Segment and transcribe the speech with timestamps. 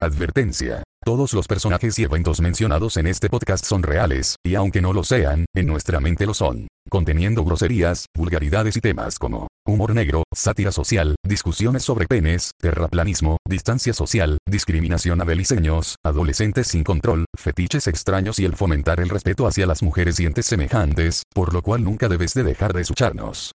[0.00, 0.84] Advertencia.
[1.04, 5.02] Todos los personajes y eventos mencionados en este podcast son reales, y aunque no lo
[5.02, 10.70] sean, en nuestra mente lo son, conteniendo groserías, vulgaridades y temas como humor negro, sátira
[10.70, 18.38] social, discusiones sobre penes, terraplanismo, distancia social, discriminación a beliceños, adolescentes sin control, fetiches extraños
[18.38, 22.08] y el fomentar el respeto hacia las mujeres y entes semejantes, por lo cual nunca
[22.08, 23.50] debes de dejar de escucharnos.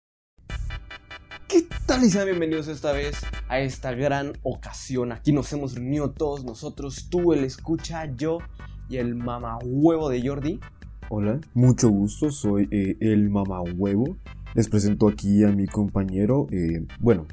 [1.53, 3.15] ¿Qué tal y sean bienvenidos esta vez
[3.51, 5.13] a esta gran ocasión?
[5.13, 8.39] Aquí nos hemos reunido todos nosotros, tú, el escucha, yo
[8.89, 10.61] y el mamá huevo de Jordi.
[11.11, 14.17] Hola, mucho gusto, soy eh, el mamá huevo.
[14.55, 17.27] Les presento aquí a mi compañero, eh, bueno,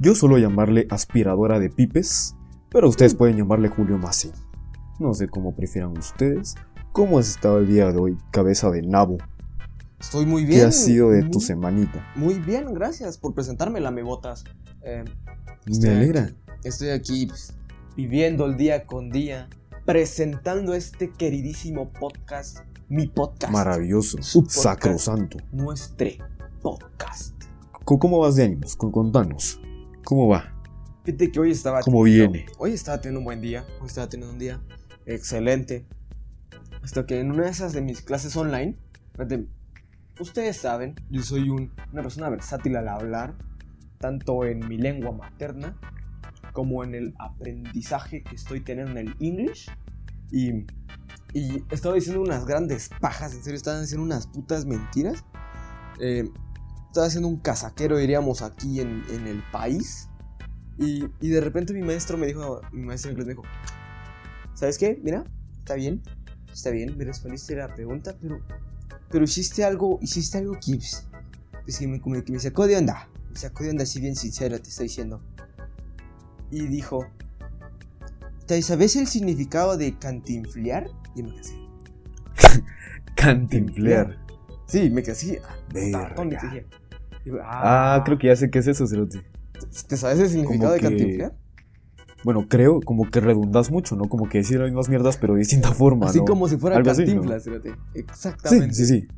[0.00, 2.34] yo suelo llamarle aspiradora de pipes,
[2.70, 4.32] pero ustedes pueden llamarle Julio Massi.
[4.98, 6.56] No sé cómo prefieran ustedes.
[6.90, 9.18] ¿Cómo has estado el día de hoy, cabeza de nabo?
[10.00, 10.60] Estoy muy bien.
[10.60, 12.04] ¿Qué ha sido de tu semanita?
[12.16, 14.44] Muy bien, gracias por presentarme la mebotas.
[14.82, 15.04] Eh,
[15.66, 16.32] Me Estoy alegra.
[16.64, 17.52] estoy aquí pues,
[17.96, 19.48] viviendo el día con día,
[19.84, 24.22] presentando este queridísimo podcast, mi podcast, Maravilloso.
[24.22, 24.62] Su podcast.
[24.62, 25.38] Sacrosanto.
[25.52, 26.08] nuestro
[26.62, 27.34] podcast.
[27.84, 28.76] ¿Cómo vas de ánimos?
[28.76, 29.60] Con- Contanos.
[30.04, 30.54] ¿Cómo va?
[31.04, 31.80] Fíjate que hoy estaba.
[31.82, 32.46] ¿Cómo teniendo- viene?
[32.58, 33.64] Hoy estaba teniendo un buen día.
[33.80, 34.60] Hoy estaba teniendo un día
[35.06, 35.86] excelente.
[36.82, 38.76] Hasta que en una de esas de mis clases online.
[39.12, 39.46] fíjate,
[40.20, 43.34] ustedes saben, yo soy un- una persona versátil al hablar.
[43.98, 45.76] Tanto en mi lengua materna.
[46.52, 49.68] Como en el aprendizaje que estoy teniendo en el English.
[50.30, 50.66] Y.
[51.32, 53.34] Y estaba diciendo unas grandes pajas.
[53.34, 55.24] En serio, estaba diciendo unas putas mentiras.
[56.00, 56.28] Eh,
[56.88, 60.08] estaba haciendo un casaquero, diríamos, aquí en, el país.
[60.76, 63.42] Y, y de repente mi maestro me dijo, mi maestro inglés me dijo,
[64.54, 64.98] ¿sabes qué?
[65.04, 65.24] Mira,
[65.58, 66.02] está bien,
[66.52, 68.40] está bien, me respondiste la pregunta, pero,
[69.10, 71.06] pero hiciste algo, hiciste algo que, pues,
[71.78, 74.68] que me, que me sacó de onda, me sacó de onda, si bien sincero te
[74.68, 75.20] estoy diciendo.
[76.50, 77.06] Y dijo,
[78.46, 80.88] "¿Te ¿sabes el significado de cantinflear?
[81.14, 81.68] Y me quedé así.
[83.16, 84.18] Cantinflear.
[84.66, 85.56] Sí, me quedé así, ah,
[87.42, 89.22] Ah, creo que ya sé qué es eso, Cerote.
[89.88, 91.34] ¿Te sabes el significado de que- cantinflear?
[92.24, 94.04] Bueno, creo como que redundas mucho, ¿no?
[94.08, 96.24] Como que decir las mismas mierdas, pero de distinta forma, Así ¿no?
[96.26, 97.70] como si fuera cantinflas, fíjate.
[97.70, 98.74] Sí, Exactamente.
[98.74, 99.08] sí, sí.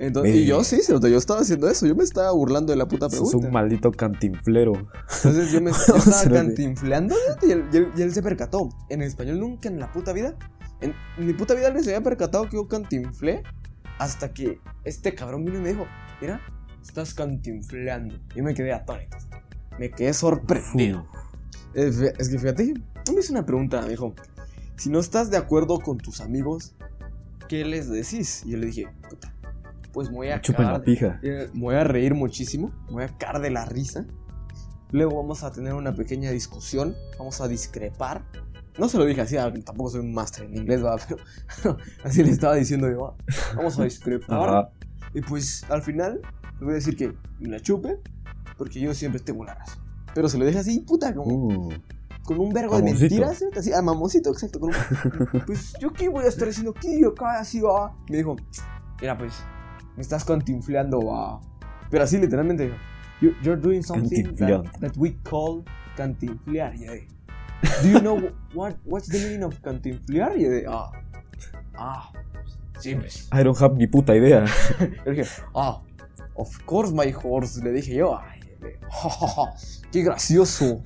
[0.00, 3.08] Entonces, y yo sí, yo estaba haciendo eso, yo me estaba burlando de la puta
[3.08, 3.36] pregunta.
[3.36, 4.72] un maldito cantinflero.
[5.16, 6.40] Entonces yo me yo estaba Cerote.
[6.46, 8.68] cantinfleando y él, y él- y él se percató.
[8.90, 10.36] En español nunca en la puta vida,
[10.80, 13.42] en, mi puta vida alguien se había percatado que yo cantinflé
[13.98, 15.86] hasta que este cabrón vino y me dijo,
[16.20, 16.40] mira,
[16.80, 18.14] estás cantinfleando.
[18.36, 19.16] Yo me quedé atónito.
[19.80, 21.06] Me quedé sorprendido.
[21.74, 22.74] Es que fíjate,
[23.12, 24.14] me hizo una pregunta, me dijo,
[24.76, 26.74] si no estás de acuerdo con tus amigos,
[27.48, 28.42] ¿qué les decís?
[28.44, 29.34] Y yo le dije, puta,
[29.92, 31.18] pues me voy a cagar la pija.
[31.22, 34.06] eh, me voy a reír muchísimo, me voy a caer de la risa.
[34.90, 38.24] Luego vamos a tener una pequeña discusión, vamos a discrepar.
[38.78, 40.96] No se lo dije así, ah, tampoco soy un máster en inglés, ¿va?
[41.62, 43.16] pero así le estaba diciendo yo, ah,
[43.56, 44.48] vamos a discrepar.
[44.48, 44.70] Ajá.
[45.14, 46.20] Y pues al final
[46.60, 47.98] le voy a decir que me la chupe,
[48.56, 49.87] porque yo siempre tengo la razón.
[50.18, 51.72] Pero se lo dije así, puta, como, Uh,
[52.24, 53.50] con un vergo de mentiras, ¿eh?
[53.56, 54.58] así, a mamoncito, exacto.
[54.58, 54.74] Con un,
[55.46, 57.94] pues yo qué voy a estar haciendo aquí, acá, así, va.
[58.10, 58.34] Me dijo,
[59.00, 59.32] mira, pues,
[59.94, 61.40] me estás cantinfleando, va.
[61.88, 62.76] Pero así, literalmente, dijo,
[63.20, 65.62] "You- you're doing something that, that we call
[65.96, 66.74] cantinflear.
[66.74, 67.06] Y yo de,
[67.84, 68.18] do you know
[68.54, 70.36] what, what's the meaning of cantinflear?
[70.36, 70.90] Y yo de, ah,
[71.76, 72.10] ah,
[72.80, 73.28] sí, pues.
[73.32, 74.46] I don't have ni puta idea.
[75.06, 75.80] Yo dije, ah,
[76.34, 77.62] of course, my horse.
[77.62, 78.37] Le dije yo, ay,
[78.90, 79.42] ja, ja, ja,
[79.92, 80.82] qué gracioso,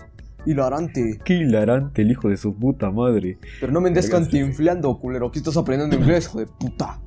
[0.47, 1.19] hilarante.
[1.25, 3.39] Qué hilarante el hijo de su puta madre.
[3.61, 5.29] Pero no me andes cantinfleando, culero.
[5.29, 7.01] Aquí estás aprendiendo inglés, hijo de puta.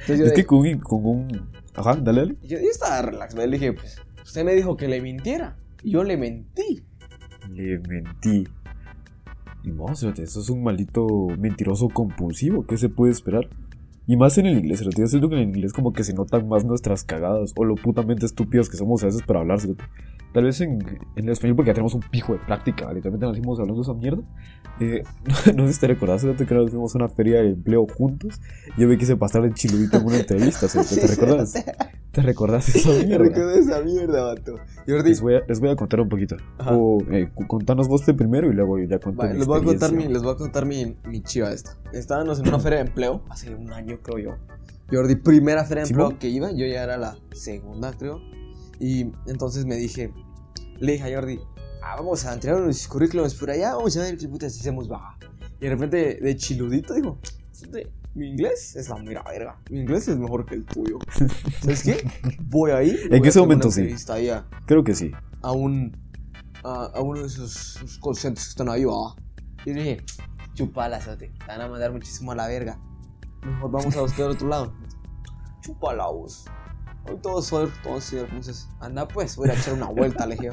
[0.00, 1.50] Entonces yo, Es de- que con, con un...
[1.74, 2.36] Ajá, dale, dale.
[2.42, 5.56] yo, yo estaba relax, le dije, pues, usted me dijo que le mintiera.
[5.82, 6.82] Y yo le mentí.
[7.50, 8.48] Le mentí.
[9.62, 11.06] Y no, eso es un maldito
[11.38, 12.64] mentiroso compulsivo.
[12.66, 13.48] ¿Qué se puede esperar?
[14.06, 15.00] Y más en el inglés, Cerote.
[15.00, 17.74] Yo siento que en el inglés como que se notan más nuestras cagadas o lo
[17.74, 19.84] putamente estúpidos que somos a veces para hablar, Cerote.
[20.32, 20.80] Tal vez en,
[21.16, 23.82] en el español porque ya tenemos un pijo de práctica, literalmente nos fuimos hablando de
[23.82, 24.22] esa mierda.
[24.80, 25.02] Eh,
[25.54, 28.40] no, sé si te recordás, Cerote, que nos fuimos a una feria de empleo juntos.
[28.76, 30.96] Yo me quise pasar el chiludito en una entrevista, Cerote.
[30.96, 31.54] ¿Te recordás?
[32.12, 33.24] ¿Te recordás esa mierda?
[33.24, 34.56] recordé esa mierda, vato.
[34.86, 36.36] Jordi, Les voy, a, les voy a contar un poquito.
[36.58, 36.74] Ajá.
[36.74, 39.60] O, eh, contanos vos de primero y luego yo ya cuento va, mi les voy
[39.60, 41.76] a contar mi, les voy a contar mi, mi chiva esta.
[41.92, 44.36] Estábamos en una feria de empleo, hace un año creo yo.
[44.90, 46.18] Jordi, primera feria de empleo ¿Simón?
[46.18, 48.20] que iba, yo ya era la segunda creo.
[48.80, 50.12] Y entonces me dije,
[50.78, 51.40] le dije a Jordi,
[51.82, 55.18] ah, vamos a entregar unos currículums por allá, vamos a ver qué putas hacemos, va.
[55.60, 57.18] Y de repente, de chiludito, dijo,
[57.52, 59.58] "Este, mi inglés es la mera verga.
[59.70, 60.98] Mi inglés es mejor que el tuyo.
[61.60, 62.10] ¿Sabes qué?
[62.44, 62.90] Voy ahí.
[62.90, 63.80] hacer una momento sí.
[63.80, 65.12] entrevista ahí a, Creo que sí.
[65.42, 65.96] a un
[66.64, 69.14] a, a uno de esos, esos call centers que están ahí, va.
[69.64, 69.98] Y dije,
[70.54, 70.98] chupala.
[70.98, 72.78] Te van a mandar muchísimo a la verga.
[73.42, 74.74] Mejor vamos a buscar otro lado.
[75.60, 76.46] Chupala, vos.
[77.08, 78.24] Hoy todo sol, todo cielo.
[78.28, 80.50] Entonces, anda pues, voy a echar una vuelta, le dije.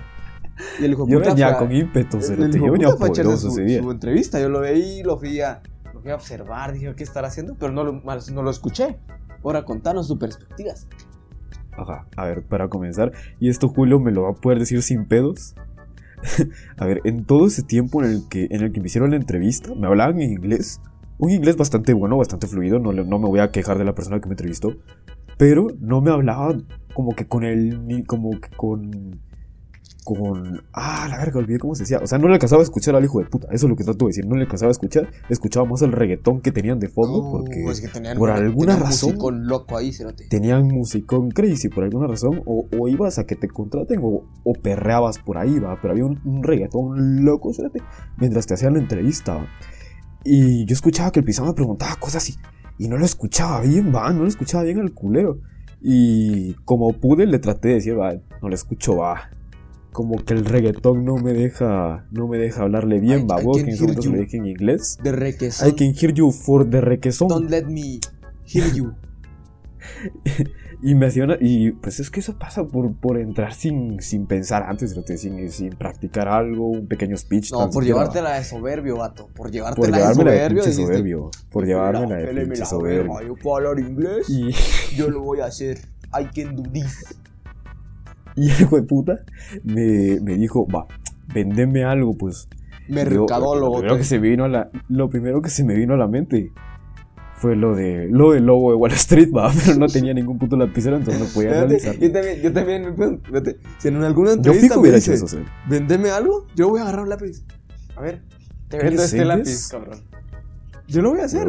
[0.80, 4.40] Y el hijo Yo venía con ímpetu, el hijo Yo venía poderoso su, su entrevista.
[4.40, 5.62] Yo lo veí, lo fui a,
[5.94, 7.56] lo fui a observar, dije, ¿qué estará haciendo?
[7.56, 9.00] Pero no lo, no lo escuché.
[9.44, 10.88] Ahora contanos tus perspectivas.
[11.76, 15.06] Ajá, a ver, para comenzar, y esto Julio me lo va a poder decir sin
[15.06, 15.56] pedos.
[16.78, 19.16] a ver, en todo ese tiempo en el, que, en el que me hicieron la
[19.18, 20.82] entrevista, me hablaban en inglés.
[21.18, 23.96] Un inglés bastante bueno, bastante fluido, no, le- no me voy a quejar de la
[23.96, 24.76] persona que me entrevistó.
[25.38, 26.56] Pero no me hablaba
[26.94, 27.86] como que con el.
[27.88, 29.20] ni como que con.
[30.06, 30.62] Con.
[30.74, 32.00] Ah, la verga, olvidé cómo se decía.
[32.04, 33.48] O sea, no le alcanzaba a escuchar al hijo de puta.
[33.52, 34.26] Eso es lo que trato de decir.
[34.28, 35.08] No le alcanzaba a escuchar.
[35.30, 37.32] Escuchaba más el reggaetón que tenían de fondo.
[37.32, 40.28] porque es que tenían, por alguna tenían razón- musicón loco ahí, cerote.
[40.30, 44.54] tenían musicón crazy por alguna razón, o, o ibas a que te contraten o, o
[44.62, 47.80] perreabas por ahí, va, pero había un, un reggaetón loco, espérate,
[48.18, 49.36] mientras te hacían la entrevista.
[49.36, 49.48] ¿va?
[50.26, 52.36] Y yo escuchaba que el pisado me preguntaba cosas y,
[52.78, 55.40] y no lo escuchaba bien, va, no lo escuchaba bien al culero.
[55.82, 59.30] Y como pude le traté de decir, va, no le escucho, va.
[59.92, 63.62] Como que el reggaetón no me deja, no me deja hablarle bien, I- va, que
[63.62, 64.12] en lo you.
[64.14, 64.98] dije en inglés.
[65.04, 65.70] De requesón.
[65.70, 67.28] I can hear you for the requesón.
[67.28, 68.00] Don't let me
[68.46, 68.94] hear you.
[70.86, 74.64] Y me hacían, y pues es que eso pasa por, por entrar sin, sin pensar
[74.64, 77.54] antes, sin, sin practicar algo, un pequeño speech.
[77.54, 79.28] No, por llevártela de soberbio, vato.
[79.28, 80.62] Por por llevártela de llevarme la de soberbio.
[80.64, 81.32] dijiste, soberbio.
[81.50, 83.22] Por llevarme la de "Péleme pinche la soberbio.
[83.22, 84.30] Yo puedo hablar inglés.
[84.30, 84.52] Y,
[84.98, 85.78] Yo lo voy a hacer.
[86.20, 87.16] I can do this.
[88.36, 89.20] y el hijo de puta
[89.64, 90.86] me, me dijo, va,
[91.34, 92.50] vendeme algo, pues.
[92.90, 93.76] Mercadólogo.
[93.76, 95.98] lo, primero que se me vino a la, lo primero que se me vino a
[95.98, 96.52] la mente
[97.44, 100.56] fue lo de lo del logo de Wall Street, va, pero no tenía ningún puto
[100.56, 101.94] lapicero, entonces no podía realizar.
[102.00, 105.26] Yo también, yo también fíjate, si en alguna Yo entrevista fijo me hubiera dice, hecho
[105.26, 105.44] eso, sí.
[105.68, 107.44] vendeme algo, yo voy a agarrar un lápiz.
[107.98, 108.22] A ver,
[108.70, 110.00] te ¿Qué vendo este lápiz, cabrón.
[110.88, 111.48] Yo lo voy a hacer.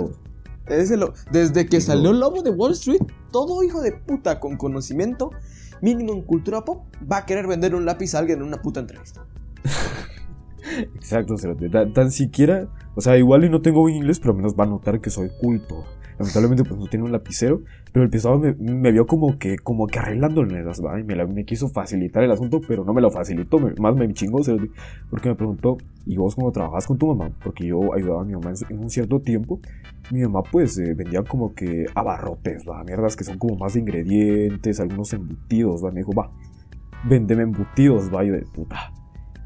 [0.98, 5.30] Lo- desde que salió el lobo de Wall Street, todo hijo de puta con conocimiento
[5.80, 8.80] mínimo en cultura pop va a querer vender un lápiz a alguien en una puta
[8.80, 9.24] entrevista.
[10.96, 11.68] Exacto, cerote.
[11.68, 14.64] Tan, tan siquiera, o sea, igual y no tengo buen inglés, pero al menos va
[14.64, 15.84] a notar que soy culto.
[16.18, 17.62] Lamentablemente, pues no tiene un lapicero,
[17.92, 21.68] pero el pesado me, vio como que, como que arreglándole las va, y me, quiso
[21.68, 24.40] facilitar el asunto, pero no me lo facilitó, más me chingó,
[25.10, 25.76] porque me preguntó,
[26.06, 27.32] ¿y vos cómo trabajas con tu mamá?
[27.42, 29.58] Porque yo ayudaba a mi mamá en, un cierto tiempo,
[30.12, 33.80] mi mamá pues eh, vendía como que abarrotes, va, mierdas que son como más de
[33.80, 36.30] ingredientes, algunos embutidos, va, me dijo, va,
[37.08, 38.92] véndeme embutidos, va, de puta.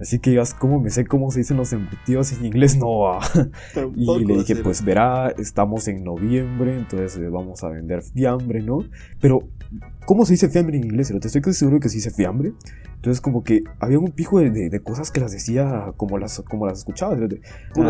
[0.00, 2.76] Así que digas, ¿cómo me sé cómo se dicen los embutidos en inglés?
[2.76, 3.20] No, va.
[3.96, 8.84] Y le dije, pues verá, estamos en noviembre, entonces eh, vamos a vender fiambre, ¿no?
[9.20, 9.48] Pero,
[10.06, 11.08] ¿cómo se dice fiambre en inglés?
[11.08, 12.52] Pero te estoy casi seguro que se dice fiambre.
[12.94, 16.40] Entonces, como que había un pijo de, de- de cosas que las decía como las,
[16.48, 17.14] como las escuchaba.
[17.16, 17.40] de-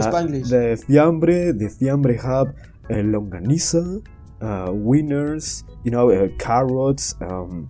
[0.07, 0.11] ah.
[0.49, 2.55] De fiambre, de fiambre hub,
[2.89, 3.81] eh, longaniza,
[4.41, 7.69] ah, winners, you know, eh, carrots, um,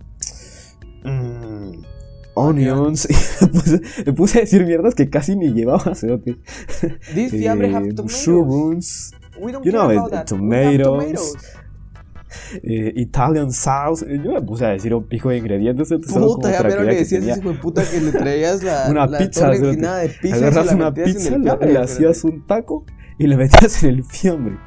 [1.03, 1.83] mm,
[2.33, 3.07] onions.
[3.09, 3.13] Y
[3.45, 6.37] me, puse, me puse a decir mierdas que casi ni llevaba, cerote.
[7.13, 8.03] This fiambre Eh, have tomatoes.
[8.03, 10.31] mushrooms, We don't you care know, about that.
[10.31, 11.37] We have tomatoes.
[12.63, 14.05] eh, Italian sauce.
[14.07, 15.89] Eh, Yo me puse a decir un pico de ingredientes.
[15.89, 19.17] Puta, ya para que decías ese hijo de puta que le traías la, Una la
[19.17, 20.35] pizza, torre de pizza.
[20.35, 22.85] Agarras una pizza, le, hacías un taco
[23.17, 24.57] y le metías en el fiambre.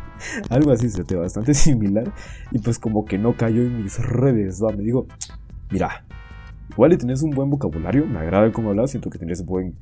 [0.51, 2.13] Algo así, se te bastante similar.
[2.51, 4.73] Y pues como que no cayó en mis redes, va.
[4.73, 5.07] Me digo,
[5.71, 6.05] mira,
[6.73, 9.75] igual y tenés un buen vocabulario, me agrada cómo hablas, siento que tenés buen,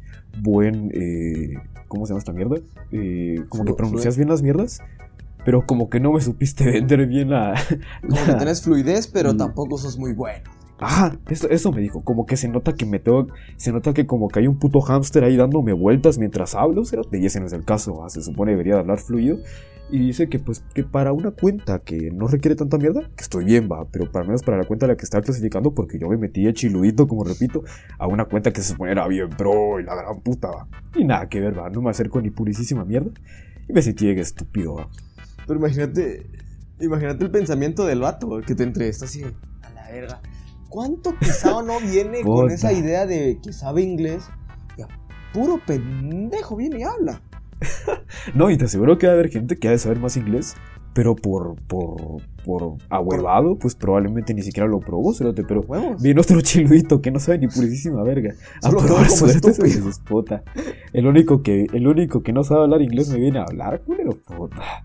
[0.43, 1.55] buen, eh,
[1.89, 2.57] ¿cómo se llama esta mierda?
[2.93, 4.81] Eh, como que pronuncias bien las mierdas,
[5.45, 7.55] pero como que no me supiste vender bien la...
[8.03, 9.37] Como que la- tenés fluidez, pero Mm.
[9.39, 10.51] tampoco sos muy bueno.
[10.83, 14.07] Ah, eso, eso me dijo, como que se nota que me tengo, se nota que
[14.07, 17.47] como que hay un puto hámster ahí dándome vueltas mientras hablo, cerote, y ese no
[17.47, 18.09] es el caso, ¿va?
[18.09, 19.39] se supone debería de hablar fluido,
[19.91, 23.45] y dice que pues que para una cuenta que no requiere tanta mierda, que estoy
[23.45, 26.09] bien, va, pero para menos para la cuenta a la que estaba clasificando, porque yo
[26.09, 27.63] me metí de chiludito, como repito,
[27.99, 31.05] a una cuenta que se supone era bien pro y la gran puta, va, y
[31.05, 33.11] nada que ver, va, no me acerco ni purísima mierda,
[33.69, 34.89] y me sentí estúpido, va.
[35.47, 36.25] Pero imagínate,
[36.81, 39.25] imagínate el pensamiento del vato que te entrevista así,
[39.63, 40.23] a la verga.
[40.71, 44.23] ¿Cuánto pisado no viene con esa idea de que sabe inglés?
[44.79, 44.89] Y a
[45.35, 47.21] puro pendejo viene y habla.
[48.35, 50.55] No, y te aseguro que va a haber gente que ha de saber más inglés,
[50.95, 56.01] pero por, por, por ahuevado, pues probablemente ni siquiera lo probó, cerote, pero Huevos.
[56.03, 58.33] viene otro chiludito que no sabe ni purísima verga.
[58.63, 59.91] A Solo probar como estúpido.
[60.07, 60.43] puta.
[60.93, 64.13] El único, que, el único que no sabe hablar inglés me viene a hablar, culero,
[64.13, 64.85] puta.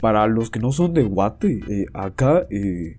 [0.00, 2.98] Para los que no son de Guate, eh, acá, eh,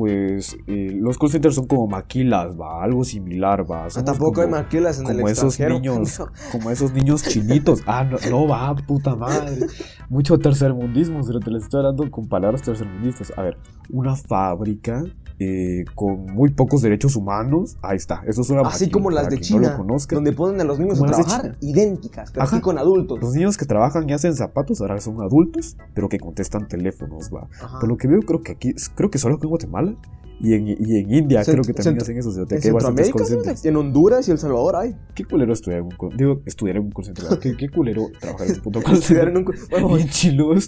[0.00, 3.84] pues eh, los call centers son como maquilas, va, algo similar, va.
[3.84, 5.78] Ah, Somos tampoco hay maquilas en el como esos extranjero.
[5.78, 7.82] niños, como esos niños chinitos.
[7.86, 9.66] Ah, no, no va, puta madre.
[10.08, 13.30] Mucho tercermundismo, pero te les estoy hablando con palabras tercermundistas.
[13.36, 13.58] A ver,
[13.90, 15.04] una fábrica
[15.42, 17.78] eh, con muy pocos derechos humanos.
[17.80, 20.14] Ahí está, eso es una Así como las de no China, conozca.
[20.14, 23.18] donde ponen a los niños a trabajar, idénticas, pero con adultos.
[23.20, 27.48] Los niños que trabajan y hacen zapatos ahora son adultos, pero que contestan teléfonos, va.
[27.58, 27.80] Ajá.
[27.80, 29.96] Por lo que veo, creo que aquí, creo que solo en Guatemala
[30.42, 32.30] y en, y en India Cent- creo que también hacen eso.
[32.30, 33.24] O sea, que En Centroamérica,
[33.56, 33.68] ¿sí?
[33.68, 34.96] en Honduras y El Salvador hay.
[35.14, 37.24] Qué culero estudiar en un Digo, estudiar en un call center.
[37.38, 39.28] ¿Qué, qué culero trabajar en un puto call center.
[39.28, 39.88] en un- Bueno,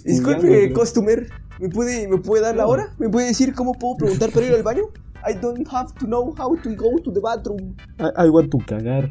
[0.03, 0.79] Disculpe, ¿no?
[0.79, 1.27] customer,
[1.59, 2.93] ¿me puede, ¿me puede dar la hora?
[2.99, 4.83] ¿Me puede decir cómo puedo preguntar para ir al baño?
[5.29, 7.75] I don't have to know how to go to the bathroom.
[7.99, 9.09] I, I want to cagar.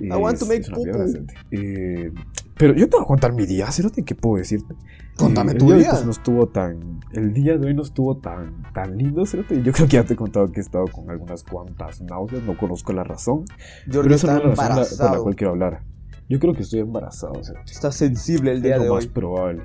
[0.00, 1.34] I want to make gente.
[1.50, 2.12] Eh,
[2.58, 4.74] pero yo te voy a contar mi día, Cerote, ¿qué puedo decirte?
[5.16, 5.90] Contame tu día.
[5.90, 7.00] pues, no estuvo tan.
[7.12, 9.62] El día de hoy no estuvo tan, tan lindo, Cerote.
[9.62, 12.56] Yo creo que ya te he contado que he estado con algunas cuantas náuseas, no
[12.56, 13.44] conozco la razón.
[13.86, 15.82] Jordi pero esa no es la razón la- por la cual quiero hablar.
[16.28, 17.70] Yo creo que estoy embarazado, Cerote.
[17.70, 19.10] Está sensible el día es lo de más hoy.
[19.10, 19.62] probable.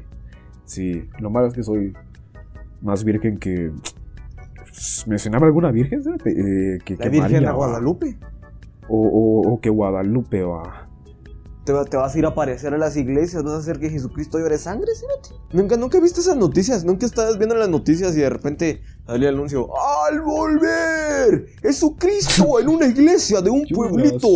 [0.65, 1.93] Sí, lo malo es que soy
[2.81, 3.72] más virgen que.
[5.08, 6.01] ¿Mencionaba alguna virgen?
[6.25, 7.53] Eh, que, La que Virgen María, a.
[7.53, 8.17] Guadalupe.
[8.88, 10.88] O, o- o que Guadalupe va.
[11.63, 14.39] Te, te vas a ir a aparecer a las iglesias, vas a hacer que Jesucristo
[14.39, 15.06] llore sangre, ¿sí?
[15.51, 19.36] Nunca, nunca viste esas noticias, nunca estabas viendo las noticias y de repente salía el
[19.36, 19.70] anuncio,
[20.08, 21.46] ¡Al volver!
[21.62, 24.27] ¡Jesucristo en una iglesia de un pueblito!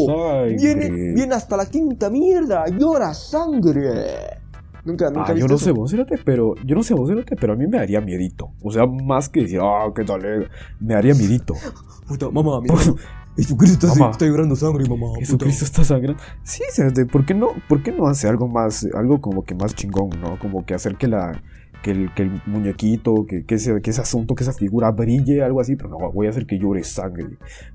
[0.56, 4.45] Viene, viene hasta la quinta mierda, llora sangre.
[4.86, 5.66] Nunca, nunca Ah, yo no eso?
[5.66, 8.52] sé vos, pero yo no sé vos, pero a mí me daría miedito.
[8.62, 10.48] O sea, más que decir, ah, qué tal, eh",
[10.80, 11.56] me daría miedito.
[12.08, 12.76] Puta, mamá, mira,
[13.36, 15.08] Jesucristo está, llorando sangre, mamá.
[15.20, 16.22] Jesucristo está sangrando.
[16.44, 19.76] Sí, Cerote, ¿por qué no, por qué no hace algo más, algo como que más
[19.76, 20.40] chingón, no?
[20.40, 21.42] Como que hacer que la,
[21.84, 25.44] que el, que el muñequito, que, que, ese, que ese asunto, que esa figura brille,
[25.44, 27.26] algo así, pero no, voy a hacer que llore sangre.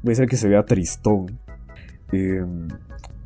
[0.02, 1.38] Voy a hacer que se vea tristón.
[2.12, 2.42] Eh,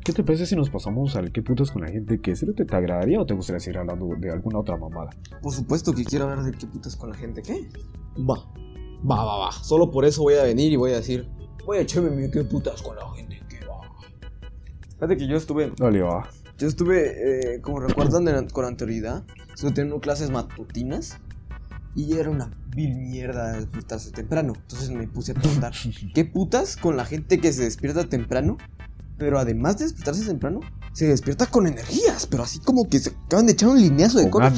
[0.05, 2.21] ¿Qué te parece si nos pasamos al qué putas con la gente?
[2.21, 5.09] ¿Qué Cerote, te agradaría o te gustaría seguir hablando de alguna otra mamada?
[5.41, 7.67] Por supuesto que quiero hablar de qué putas con la gente, ¿qué?
[8.19, 8.35] Va,
[9.03, 9.51] va, va, va.
[9.51, 11.27] Solo por eso voy a venir y voy a decir,
[11.65, 13.81] voy a echarme mi qué putas con la gente, ¿qué va?
[14.93, 16.29] Fíjate que yo estuve, Dale, va.
[16.59, 19.23] yo estuve, eh, como recuerdan de- con anterioridad,
[19.55, 21.17] estuve teniendo clases matutinas
[21.95, 24.53] y era una vil mierda despertarse temprano.
[24.55, 25.73] Entonces me puse a preguntar,
[26.13, 28.57] ¿qué putas con la gente que se despierta temprano?
[29.17, 30.59] Pero además de despertarse temprano,
[30.93, 34.29] se despierta con energías, pero así como que se acaban de echar un lineazo de
[34.29, 34.51] coca.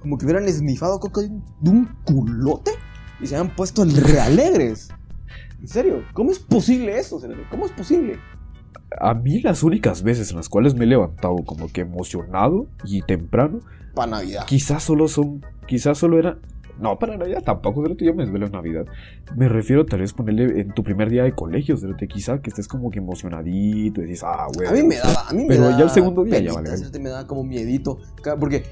[0.00, 2.72] como que hubieran esnifado coca de un, de un culote
[3.20, 4.88] y se habían puesto realegres.
[5.60, 7.20] En serio, ¿cómo es posible eso?
[7.50, 8.18] ¿Cómo es posible?
[9.00, 13.02] A mí las únicas veces en las cuales me he levantado como que emocionado y
[13.02, 13.60] temprano,
[13.94, 14.44] Para Navidad.
[14.46, 16.38] quizás solo son, quizás solo era,
[16.80, 18.86] no, para Navidad tampoco, pero yo me desvelo en Navidad.
[19.36, 22.66] Me refiero tal vez ponerle en tu primer día de colegio, cerote, quizá que estés
[22.68, 24.68] como que emocionadito y dices, ah, güey.
[24.68, 26.76] A mí me daba, a mí me Pero daba ya el segundo día ya vale.
[26.76, 27.98] cerote, me daba como miedito.
[28.40, 28.64] Porque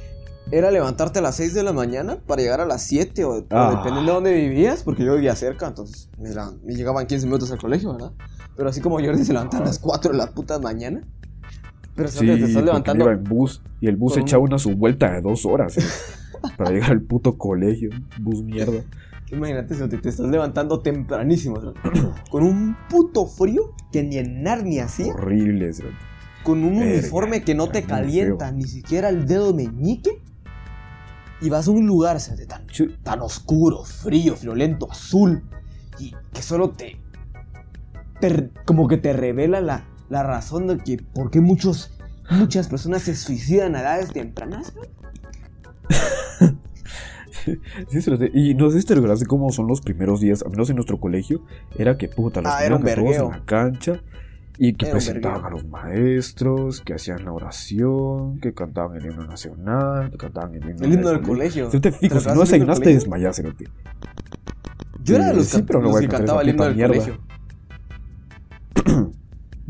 [0.53, 3.47] era levantarte a las 6 de la mañana para llegar a las 7 o, o
[3.51, 3.75] Ah.
[3.77, 7.53] dependiendo de dónde vivías, porque yo vivía cerca, entonces me, la- me llegaban 15 minutos
[7.53, 8.13] al colegio, ¿verdad?
[8.57, 11.03] Pero así como Jordi se levanta a las 4 de la puta mañana.
[11.95, 15.11] Pero Sí, te estás levantando iba en bus y el bus echaba una su vuelta
[15.13, 15.93] de dos horas cerote,
[16.57, 17.91] para llegar al puto colegio.
[18.21, 18.83] Bus mierda.
[19.33, 21.61] Imagínate, si te, estás levantando tempranísimo,
[22.31, 25.71] con un puto frío que ni en Narnia hacía, Horrible,
[26.43, 30.21] con un Verga, uniforme que no te calienta ni siquiera el dedo meñique,
[31.41, 32.19] y vas a un lugar
[32.49, 32.67] tan,
[33.03, 35.45] tan oscuro, frío, violento, azul,
[35.99, 37.01] y que solo te,
[38.21, 41.97] te- como que te revela la, la razón de que por qué muchos,
[42.31, 44.73] muchas personas se suicidan a edades tempranas.
[48.09, 48.19] ¿No?
[48.35, 48.95] Y no sé si te
[49.27, 51.43] cómo son los primeros días, al menos en nuestro colegio,
[51.77, 54.01] era que puta, los Ah, era un ponían a todos en la cancha
[54.59, 59.27] y que Era presentaban a los maestros, que hacían la oración, que cantaban el himno
[59.27, 61.71] nacional, que cantaban el himno, El himno del colegio.
[61.71, 63.69] Fijo, ¿Te si acuerdas no desayunaste, desmayás, cerote.
[65.03, 66.95] Yo era de los, sí, pero no los que cantaba el himno del mierda.
[66.95, 67.21] colegio.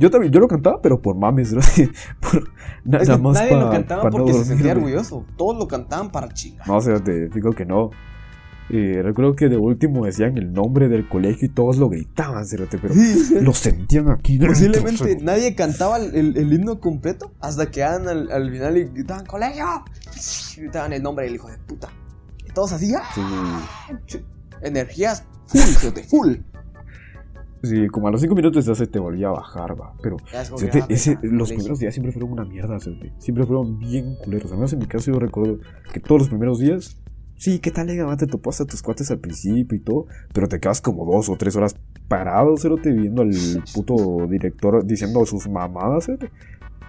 [0.00, 1.90] Yo también, yo lo cantaba, pero por mames, cerote.
[2.20, 2.50] Por,
[2.84, 5.26] na- Es nada más nadie pa- lo cantaba pa no porque se sentía orgulloso.
[5.36, 6.66] Todos lo cantaban para chingar.
[6.66, 7.90] No, o sea, te digo que no.
[8.70, 12.78] Eh, recuerdo que de último decían el nombre del colegio y todos lo gritaban, cerote,
[12.78, 12.94] pero
[13.42, 18.78] lo sentían aquí dentro, Posiblemente nadie cantaba el, himno completo hasta que al, al final
[18.78, 19.66] y gritaban colegio.
[20.56, 21.88] Y gritaban el nombre del hijo de puta.
[22.48, 23.02] Y todos así, ¡ah!
[24.06, 24.24] Sí,
[24.62, 26.34] energías full, cerote, full.
[27.62, 29.94] Sí, como a los cinco minutos ya se te volvía a bajar, va.
[30.02, 30.42] Pero ah,
[30.88, 32.78] ese- los primeros días siempre fueron una mierda.
[33.18, 34.50] Siempre fueron bien culeros.
[34.52, 35.58] Al menos en mi caso yo recuerdo
[35.92, 36.96] que todos los primeros días
[37.36, 38.14] sí, ¿qué tal, lega?
[38.16, 41.36] Te topaste a tus cuates al principio y todo, pero te quedas como dos o
[41.36, 41.74] tres horas
[42.08, 43.30] parado, cerote, viendo al
[43.74, 46.30] puto director diciendo sus mamadas, cerote.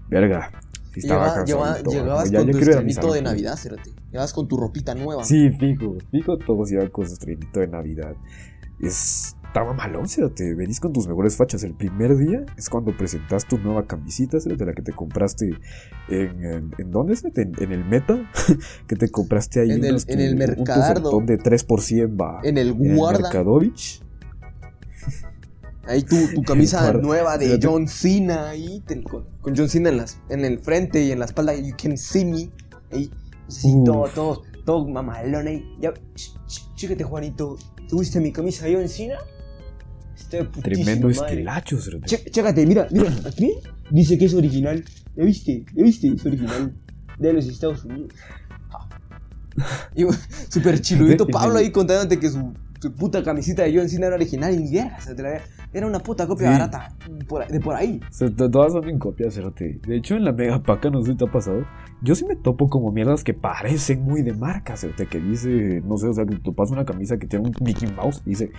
[0.09, 0.51] Verga.
[0.93, 3.21] Estaba Lleva- llegabas ya- con ya tu estrenito de.
[3.21, 3.91] Navidad, Cerote.
[4.11, 5.23] Llegabas con tu ropita nueva.
[5.23, 8.13] Sí, fijo, fijo, todos iban con su estrenito de Navidad.
[8.81, 11.61] Es, estaba malón, te venís con tus mejores fachas.
[11.63, 15.49] El primer día es cuando presentas tu nueva camisita, de la que te compraste
[16.07, 17.17] en, en, ¿en dónde?
[17.35, 18.31] En, en el Meta,
[18.87, 21.09] que te compraste ahí En el- unos en el tu- un Mercadardo.
[21.09, 22.39] ofertón de 3 por 100, va.
[22.43, 23.23] En el En el guarda.
[23.23, 24.01] Mercadovich.
[25.85, 27.59] Ahí tu, tu camisa nueva de.
[27.61, 31.19] John Cena ahí, te- con, con John Cena en, las, en el frente y en
[31.19, 32.49] la espalda, you can see me.
[32.91, 33.11] Ahí,
[33.49, 33.83] Uf.
[33.85, 35.75] todo, todo, todo mamalón ahí.
[35.81, 37.57] Ya, ch- ch- Juanito,
[37.89, 39.17] ¿te gusta mi camisa de John Cena?
[40.21, 41.07] Está Tremendo.
[42.05, 43.51] Che- chécate, mira, mira, aquí
[43.89, 44.83] dice que es original.
[45.15, 45.65] ¿Ya viste?
[45.73, 46.07] ¿Ya viste?
[46.07, 46.73] Es original
[47.19, 48.11] de los Estados Unidos.
[49.95, 50.05] Y
[50.49, 54.53] super chiludito Pablo ahí contándote que su, su puta camisita de John Cena era original
[54.53, 55.41] y la había-
[55.73, 56.53] Era una puta copia Sí.
[56.53, 56.95] barata
[57.27, 57.99] por- de por ahí.
[58.09, 59.79] O sea, todas son en copia, cerote.
[59.85, 61.65] De hecho, en la Mega Paca, no sé si te ha pasado.
[62.01, 65.05] Yo sí me topo como mierdas que parecen muy de marca, cerote.
[65.07, 67.91] Que dice, no sé, o sea, que tú pasas una camisa que tiene un Mickey
[67.91, 68.51] Mouse y dice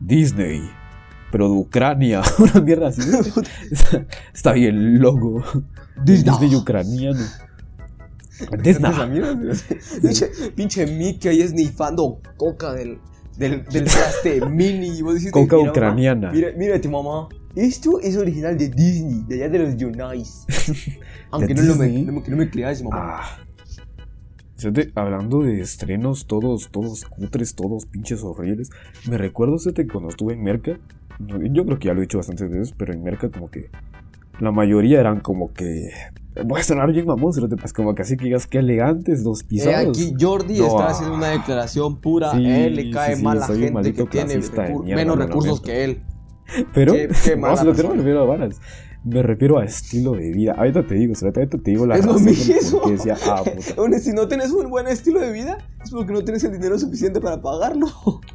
[0.00, 0.62] Disney,
[1.36, 2.22] pero de Ucrania.
[2.38, 3.02] Una mierda así.
[3.70, 5.44] Está, está bien el logo.
[6.02, 6.32] Disney.
[6.32, 7.20] Disney ucraniano.
[8.62, 8.92] Disney.
[10.00, 12.98] pinche, pinche Mickey ahí esnifando coca del,
[13.36, 14.96] del, del traste mini.
[14.96, 16.32] Y vos decís, Coca "Mira, mamá, ucraniana.
[16.32, 17.28] Mira, mírate, mamá.
[17.54, 20.46] Esto es original de Disney, de allá de los Unites.
[21.30, 22.96] Aunque ¿De no, lo me, no me- no me creas, mamá.
[23.20, 23.38] Ah.
[24.94, 28.70] Hablando de estrenos, todos, todos cutres, todos pinches horribles.
[29.06, 30.78] Me recuerdo, cerote, cuando estuve en Merca.
[31.18, 33.70] Yo creo que ya lo he dicho bastantes veces, pero en Merca como que
[34.40, 35.90] la mayoría eran como que...
[36.44, 39.40] Voy a sonar bien mamón, cerote, pues como que así que digas que elegantes los
[39.40, 39.98] Eh, pisados.
[39.98, 40.90] aquí Jordi No, está ah.
[40.90, 42.32] haciendo una declaración pura.
[42.32, 44.84] Sí, a él le cae sí, sí, mal la soy un gente que tiene recu-
[44.84, 46.02] menos recursos que él.
[46.74, 47.90] Pero, Qué- qué mala no, cerote, no persona.
[47.94, 48.60] me refiero a varas.
[49.04, 50.52] Me refiero a estilo de vida.
[50.58, 52.78] Ahorita te digo, ahorita te digo la Es lo razón del mismo.
[52.80, 53.42] por qué decía, ah,
[53.76, 53.98] puta.
[54.00, 57.20] Si no tienes un buen estilo de vida, es porque no tienes el dinero suficiente
[57.20, 57.86] para pagarlo.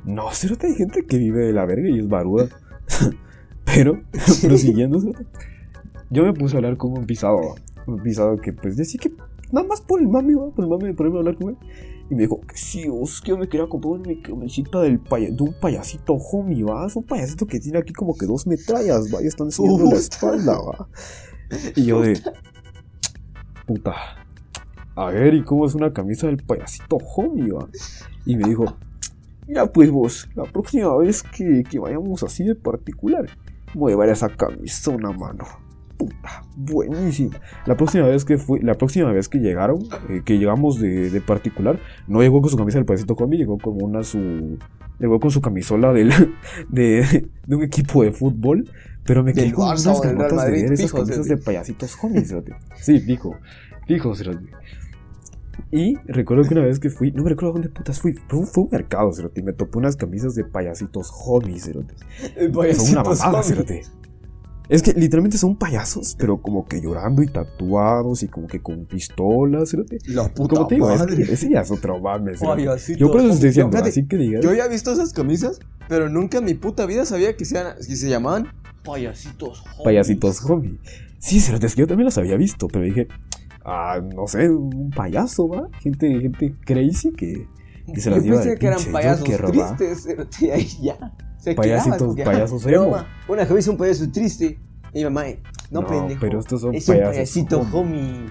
[0.06, 2.48] No, cerote, hay gente que vive de la verga y es baruda.
[3.66, 4.02] Pero,
[4.42, 5.00] prosiguiendo,
[6.10, 7.56] yo me puse a hablar con un pisado.
[7.88, 9.12] Un pisado que, pues, decía que
[9.52, 10.50] nada más por el mami, ¿va?
[10.52, 11.58] por el mami de ponerme a hablar con él.
[12.10, 15.44] Y me dijo que sí, os que yo me quería comprar una camisita del de
[15.44, 16.86] un payasito homie, va.
[16.86, 19.24] Es un payasito que tiene aquí como que dos metrallas, va.
[19.24, 20.90] Y están enseñando la espalda, va.
[21.76, 22.20] Y yo de.
[23.66, 23.96] Puta.
[24.96, 27.70] A ver, ¿y cómo es una camisa del payasito homie, va?
[28.26, 28.66] Y me dijo,
[29.48, 33.26] Mira, pues vos, la próxima vez que, que vayamos así de particular,
[33.74, 35.46] voy a llevar esa camisona, mano.
[35.98, 37.40] Puta, buenísima.
[37.68, 41.22] La próxima vez que fui, la próxima vez que llegaron, eh, que llegamos de, de
[41.22, 44.58] particular, no llegó con su camisa del payasito Combi, llegó con una su.
[45.00, 46.12] Llegó con su camisola del,
[46.70, 48.68] de, de un equipo de fútbol,
[49.04, 52.34] pero me quedé con unas ganotas de ver esas camisas de payasitos homies.
[52.80, 53.36] Sí, fijo,
[53.88, 54.14] fijo.
[55.72, 58.40] Y recuerdo que una vez que fui, no me recuerdo a dónde putas fui, fue
[58.40, 61.96] un, fue un mercado, cerote, y me topé unas camisas de payasitos homies, cerote.
[62.74, 63.84] Son una mamada, cerote.
[64.70, 68.86] Es que literalmente son payasos, pero como que llorando y tatuados y como que con
[68.86, 69.98] pistolas, cerote.
[70.08, 71.34] La puta Como te digo, es que madre.
[71.34, 72.96] ese ya es otro mame, cerote.
[72.96, 74.42] Yo por eso estoy diciendo, Fíjate, así que digas.
[74.44, 77.76] Yo ya he visto esas camisas, pero nunca en mi puta vida sabía que, sean,
[77.78, 78.48] que se llamaban
[78.86, 79.60] payasitos.
[79.62, 79.84] homies.
[79.84, 80.78] Payasitos homie.
[81.20, 83.08] Sí, cerote, es que yo también los había visto, pero dije,
[83.66, 85.68] ah, no sé, un payaso, ¿va?
[85.80, 87.48] Gente, gente crazy que,
[87.94, 90.08] que se las Yo pensé de que eran payasos Joker, tristes,
[90.42, 91.14] y ahí ya.
[91.38, 92.92] Se Payasitos- payasos emo.
[92.92, 94.60] mamá, Una camisa un payaso triste.
[94.94, 95.24] Y mi mamá,
[95.72, 96.20] no, No, pendejo.
[96.22, 98.26] pero estos son es un payasos payasito homie.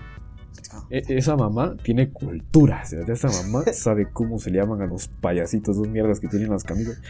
[0.90, 3.12] E- Esa mamá tiene cultura, cerote.
[3.12, 6.62] Esa mamá sabe cómo se le llaman a los payasitos, dos mierdas que tienen las
[6.64, 7.00] camisas.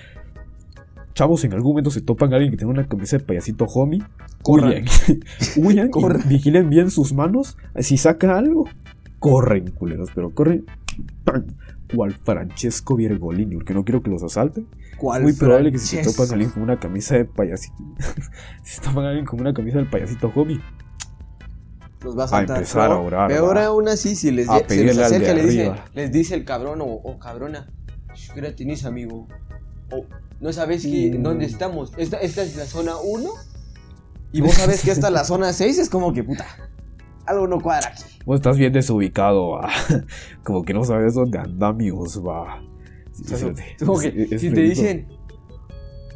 [1.14, 4.02] Chavos, en algún momento se topan a alguien que tiene una camisa de payasito homie.
[4.42, 4.70] Corran.
[4.72, 4.84] Huyan.
[5.56, 6.28] Huyan y Corran.
[6.28, 7.56] vigilen bien sus manos.
[7.80, 8.66] Si saca algo,
[9.18, 10.64] corren, culeros, pero corren.
[11.24, 11.44] ¡pam!
[11.94, 14.66] Cual Francesco Virgolini, porque no quiero que los asalten.
[14.96, 17.74] ¿Cuál Muy probable que si se topan a alguien con una camisa de payasito.
[18.62, 20.60] si se topan a alguien con una camisa del payasito homie.
[22.02, 22.56] Los va a A saltar.
[22.58, 23.66] empezar a Peor- orar, Peor va.
[23.66, 25.84] aún así, si les, A se acerca dice, arriba.
[25.94, 27.68] les dice el cabrón o, o cabrona,
[28.14, 29.26] "Shh, ¿qué hora tenés, amigo?
[29.90, 30.06] O,
[30.40, 31.22] ¿no sabes que, Mm.
[31.22, 31.92] dónde estamos?
[31.96, 33.30] Esta, esta es la zona 1
[34.32, 36.46] y vos sabes que esta es la zona 6, es como que puta,
[37.26, 38.04] algo no cuadra aquí.
[38.24, 39.68] Vos estás bien desubicado, va.
[40.44, 42.62] Como que no sabes dónde andamios, va.
[43.12, 43.64] Sí, O sea, cerote.
[43.78, 45.08] es como que Es- es si te dicen,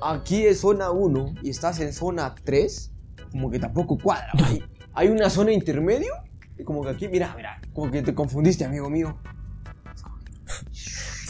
[0.02, 2.92] aquí es zona 1 y estás en zona 3,
[3.32, 4.28] como que tampoco cuadra.
[4.44, 6.12] Hay, hay una zona intermedio
[6.58, 9.16] y como que aquí, mira, mira, como que te confundiste, amigo mío.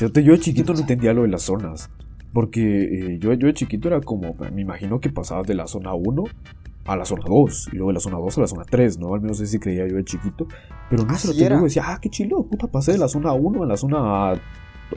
[0.01, 1.89] Yo chiquito no entendía lo de las zonas.
[2.35, 5.95] Porque eh, yo, yo de chiquito era como, me imagino que pasabas de la zona
[5.95, 6.25] 1
[6.87, 9.15] a la zona 2, y luego de la zona 2 a la zona 3, ¿no?
[9.15, 10.47] Al menos así creía yo de chiquito.
[10.91, 13.63] Pero no sé, lo yo decía, ah, qué chilo, puta, pasé de la zona 1
[13.63, 14.35] a la zona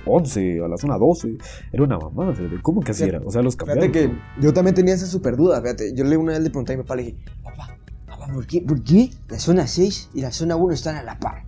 [0.06, 1.38] 11, a la zona 12.
[1.72, 2.00] Era una
[2.34, 3.26] fíjate, ¿cómo que así Fíjate- era?
[3.26, 3.84] O sea, los cambiaron.
[3.94, 5.94] Fíjate que yo también tenía esa super duda, fíjate.
[5.96, 8.62] Yo le una vez le pregunté a mi papá, le dije, papá, papá, ¿por qué,
[8.62, 11.44] ¿por qué la zona 6 y la zona 1 están a la par?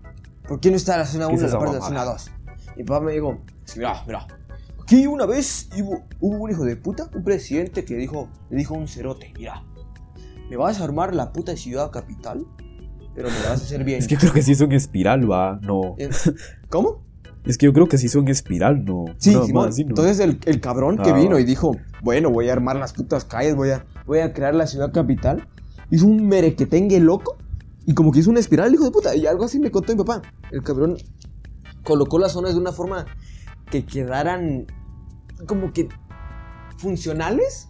[0.48, 2.00] ¿Por qué no está la zona ¿Qué 1 es a la par de la zona
[2.00, 2.12] mamada?
[2.14, 2.32] 2?
[2.78, 3.40] Mi papá me dijo,
[3.76, 4.28] mira, mira,
[4.90, 8.74] aquí una vez hubo, hubo un hijo de puta, un presidente que dijo, le dijo
[8.74, 9.64] a un cerote, mira,
[10.50, 12.44] me vas a armar la puta ciudad capital,
[13.14, 14.00] pero me la vas a hacer bien.
[14.00, 15.94] Es que creo que sí son espiral, va, no.
[16.00, 16.10] En-
[16.70, 17.04] ¿Cómo?
[17.46, 19.06] Es que yo creo que sí son espiral, no.
[19.18, 19.70] Sí, Una Simón.
[19.70, 19.90] así, ¿no?
[19.90, 21.14] Entonces el, el cabrón que Ah.
[21.14, 24.56] vino y dijo, bueno, voy a armar las putas calles, voy a, voy a crear
[24.56, 25.48] la ciudad capital,
[25.92, 27.38] hizo un merequetengue loco
[27.86, 29.16] y como que hizo una espiral, hijo de puta.
[29.16, 30.24] Y algo así me contó mi papá.
[30.52, 30.98] El cabrón
[31.84, 33.06] colocó las zonas de una forma
[33.72, 34.66] que quedaran
[35.48, 35.90] como que
[36.78, 37.70] funcionales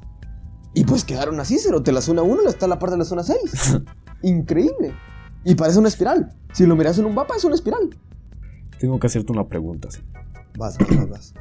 [0.73, 1.79] y pues quedaron así, cero.
[1.79, 3.79] De la zona 1 está la parte de la zona 6.
[4.23, 4.93] Increíble.
[5.43, 6.36] Y parece una espiral.
[6.53, 7.89] Si lo miras en un mapa, es una espiral.
[8.79, 10.01] Tengo que hacerte una pregunta, sí.
[10.58, 11.34] Vas, vas, vas, vas.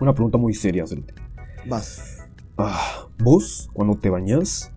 [0.00, 1.14] Una pregunta muy seria, Cerote.
[1.66, 2.18] Vas.
[2.56, 4.72] Ah, vos, cuando te bañas.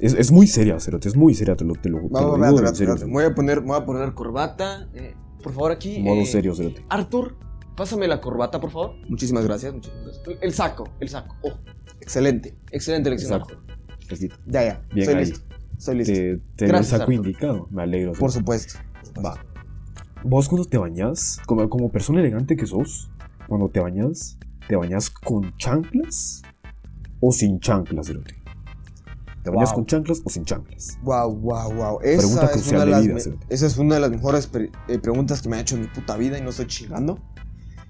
[0.00, 2.36] Es, es muy seria, Cerote, es muy seria, te lo, te lo, te lo digo
[2.36, 2.94] en espérate, serio.
[2.94, 3.06] espérate.
[3.06, 4.88] Me voy a poner, me voy a poner corbata.
[4.94, 5.98] eh, por favor, aquí.
[6.00, 6.84] Modo eh, serio, Cerote.
[6.88, 7.36] Arthur,
[7.78, 8.94] pásame la corbata, por favor.
[9.08, 10.38] Muchísimas gracias, muchísimas gracias.
[10.42, 11.34] El saco, el saco.
[11.42, 11.54] Oh,
[12.00, 13.32] excelente, excelente elección.
[13.32, 13.62] Exacto.
[14.06, 14.36] Fresquito.
[14.46, 14.82] Ya, ya.
[14.92, 15.24] Bien Soy ahí.
[15.24, 15.40] listo.
[15.78, 16.12] Soy listo.
[16.12, 17.14] Te, te dio el Gracias, saco Arthur.
[17.14, 17.68] indicado.
[17.70, 18.12] Me alegro.
[18.12, 18.74] Por supuesto.
[18.92, 19.22] por supuesto.
[19.22, 19.44] Va.
[20.24, 23.08] Vos cuando te bañas, como, como persona elegante que sos,
[23.46, 24.36] cuando te bañas,
[24.68, 26.42] ¿te bañas con chanclas
[27.20, 28.34] o sin chanclas, Cerote?
[29.44, 29.76] ¿Te bañas Wow.
[29.76, 30.98] con chanclas o sin chanclas?
[31.02, 31.98] Wow, wow, wow.
[32.02, 34.10] Esa Pregunta es, crucial una de de las vida, me- esa es una de las
[34.10, 36.66] mejores pre- eh, preguntas que me ha hecho en mi puta vida y no estoy
[36.66, 37.18] chingando.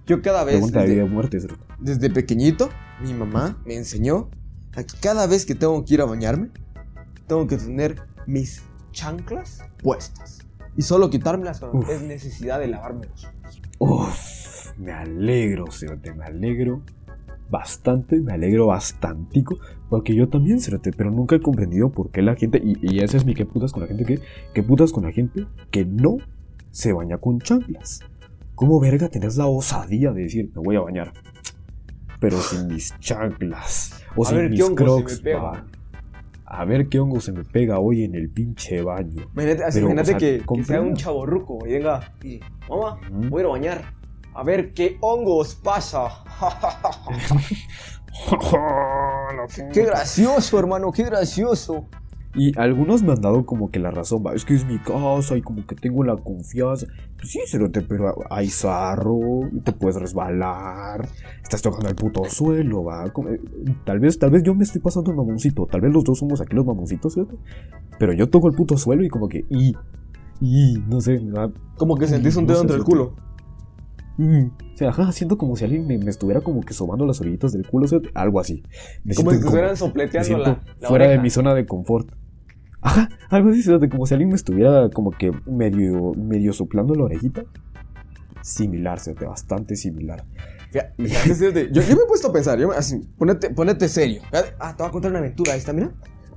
[0.09, 1.39] Yo cada vez, Pregunta de desde, vida muerte,
[1.79, 2.71] desde pequeñito,
[3.03, 4.31] mi mamá me enseñó
[4.75, 6.49] a que cada vez que tengo que ir a bañarme,
[7.27, 10.39] tengo que tener mis chanclas puestas.
[10.79, 11.91] Y solo quitármelas cuando Uf.
[11.91, 13.61] es necesidad de lavarme los pies.
[13.79, 16.81] Uf, me alegro, Cerote, me alegro
[17.51, 19.59] bastante, me alegro bastantico,
[19.91, 23.19] porque yo también, Cerote, pero nunca he comprendido por qué la gente, y, y ese
[23.19, 24.21] es mi qué putas con la gente que,
[24.55, 26.17] qué putas con la gente que no
[26.71, 28.01] se baña con chanclas.
[28.59, 31.13] ¿Cómo verga tenés la osadía de decir, me voy a bañar?
[32.19, 35.65] Pero sin mis chanclas, o A sin ver qué mis se crocs, me pega.
[36.45, 39.29] A ver qué hongo se me pega hoy en el pinche baño.
[39.33, 42.99] Imagínate, así, Pero, imagínate o sea, que, que sea un chaborruco y venga y mamá,
[43.31, 43.85] voy a ir a bañar.
[44.35, 46.25] A ver qué hongos pasa.
[49.73, 51.87] qué gracioso, hermano, qué gracioso.
[52.35, 55.37] Y algunos me han dado como que la razón, va, es que es mi casa
[55.37, 56.87] y como que tengo la confianza.
[57.17, 61.09] Pues sí, cerote, pero hay sarro, y te puedes resbalar,
[61.43, 63.07] estás tocando el puto suelo, va.
[63.07, 63.41] eh,
[63.85, 66.41] Tal vez, tal vez yo me estoy pasando el mamoncito, tal vez los dos somos
[66.41, 67.37] aquí los mamoncitos, cerote.
[67.99, 69.75] Pero yo toco el puto suelo y como que, y,
[70.41, 71.21] y, no sé,
[71.77, 73.15] Como que sentís un No dedo sé, entre el culo.
[74.19, 77.21] Mm, o sea, ajá, siento como si alguien me, me estuviera como que sobando las
[77.21, 78.63] orillitas del culo, cerote, algo así.
[79.05, 81.23] Me Como siento si estuvieran sopleteando la, la fuera de oreja.
[81.23, 82.11] mi zona de confort.
[82.81, 87.45] Ajá, algo así, como si alguien me estuviera como que medio, medio soplando la orejita.
[88.43, 90.25] Similar, fíjate, bastante similar.
[90.71, 90.95] Fíjate,
[91.35, 94.23] fíjate, Yo, yo me he puesto a pensar, yo así, ponete, ponete serio.
[94.31, 95.93] Fíjate, Ah, te voy a contar una aventura esta, mira.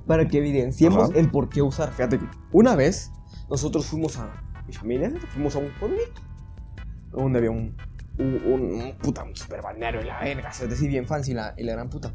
[0.06, 1.18] Para que evidenciemos Ajá.
[1.18, 1.92] el por qué usar.
[1.92, 3.12] Fíjate que una vez
[3.48, 4.32] nosotros fuimos a
[4.66, 6.20] mi familia, fuimos a un pueblito.
[7.12, 7.76] Donde había un,
[8.18, 11.54] un, un, un puta, un super balneario y la verga, es decir, bien fancy la,
[11.56, 12.14] y la gran puta.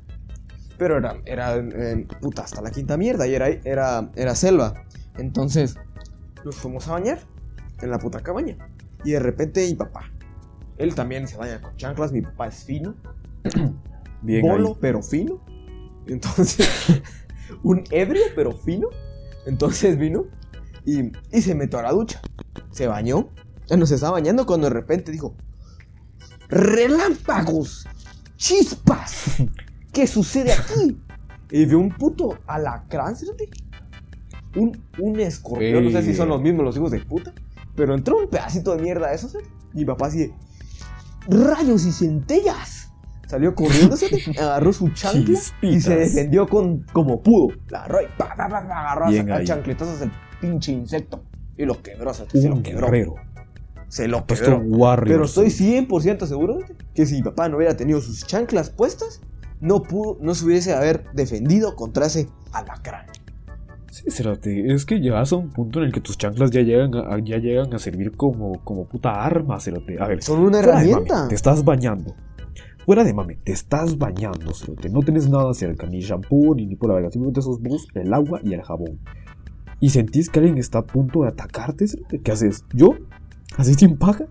[0.77, 4.85] Pero era, era eh, puta, hasta la quinta mierda y era, era, era selva.
[5.17, 5.75] Entonces
[6.45, 7.19] nos fuimos a bañar
[7.81, 8.57] en la puta cabaña.
[9.03, 10.11] Y de repente mi papá,
[10.77, 12.95] él también se baña con chanclas, mi papá es fino,
[14.21, 14.75] Bien bolo ahí.
[14.81, 15.39] pero fino.
[16.07, 17.01] Entonces,
[17.63, 18.87] un ebrio pero fino.
[19.45, 20.25] Entonces vino
[20.85, 22.21] y, y se metió a la ducha.
[22.71, 23.29] Se bañó.
[23.67, 25.35] Ya no se estaba bañando cuando de repente dijo:
[26.49, 27.87] ¡Relámpagos!
[28.37, 29.41] ¡Chispas!
[29.93, 30.97] ¿Qué sucede aquí?
[31.49, 33.27] Y vio un puto alacrán, ¿sí?
[34.55, 37.33] Un, un escorpión, no sé si son los mismos los hijos de puta.
[37.75, 39.37] Pero entró un pedacito de mierda a eso, ¿sí?
[39.73, 40.33] Y mi papá así de,
[41.29, 42.91] ¡Rayos y centellas!
[43.27, 44.07] Salió corriendo, ¿sí?
[44.39, 47.55] agarró su chancla y se defendió con, como pudo.
[47.69, 49.45] La agarró y pa, pa, agarró a Bien sacar ahí.
[49.45, 51.23] chancletazos al pinche insecto.
[51.57, 52.23] Y lo quebró, ¿sí?
[52.31, 52.87] se lo quebró.
[52.87, 53.15] guerrero.
[53.87, 54.25] Se lo
[54.65, 55.07] warrior.
[55.07, 56.59] Pero estoy 100% seguro
[56.93, 59.21] que si mi papá no hubiera tenido sus chanclas puestas,
[59.61, 63.05] no pudo, no se hubiese haber defendido contra ese alacrán.
[63.89, 66.93] Sí, cerote, es que llegas a un punto en el que tus chanclas ya llegan
[66.93, 69.97] a, ya llegan a servir como, como puta arma, cerote.
[69.99, 71.15] A ver, Son una herramienta.
[71.15, 72.13] mame, te estás bañando.
[72.85, 74.89] Fuera de mame, te estás bañando, cerote.
[74.89, 77.11] No tienes nada cerca, ni shampoo, ni, ni por la verga.
[77.11, 78.99] Simplemente sos vos, el agua y el jabón.
[79.79, 82.19] Y sentís que alguien está a punto de atacarte, cerote.
[82.21, 82.65] ¿Qué haces?
[82.73, 82.95] Yo,
[83.57, 84.25] así sin paja,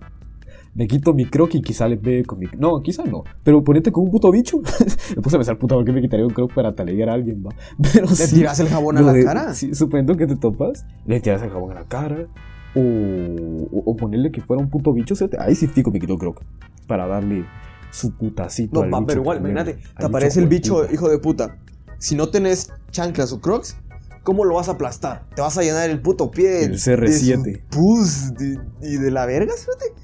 [0.74, 2.46] me quito mi croc y quizá le pegue con mi...
[2.58, 3.24] No, quizá no.
[3.42, 4.58] Pero ponete con un puto bicho.
[5.16, 7.42] me puse a pensar, puta, ¿por qué me quitaría un croc para talegar a alguien,
[7.46, 7.50] va?
[7.92, 9.54] Pero Le sí, tiras el jabón a la de- cara.
[9.54, 12.26] Sí, suponiendo que te topas, le tiras el jabón a la cara.
[12.74, 15.16] O, o, o ponerle que fuera un puto bicho.
[15.16, 16.42] cerote, Ahí sí fico me quito el croc.
[16.86, 17.46] Para darle
[17.90, 21.18] su putacito No, al pa, bicho pero igual, imagínate, te aparece el bicho, hijo de
[21.18, 21.56] puta.
[21.96, 23.78] Si no tenés chanclas o crocs,
[24.26, 25.24] ¿cómo lo vas a aplastar?
[25.34, 27.62] Te vas a llenar el puto pie El de CR7.
[27.62, 29.94] su pus de- y de la verga, fíjate.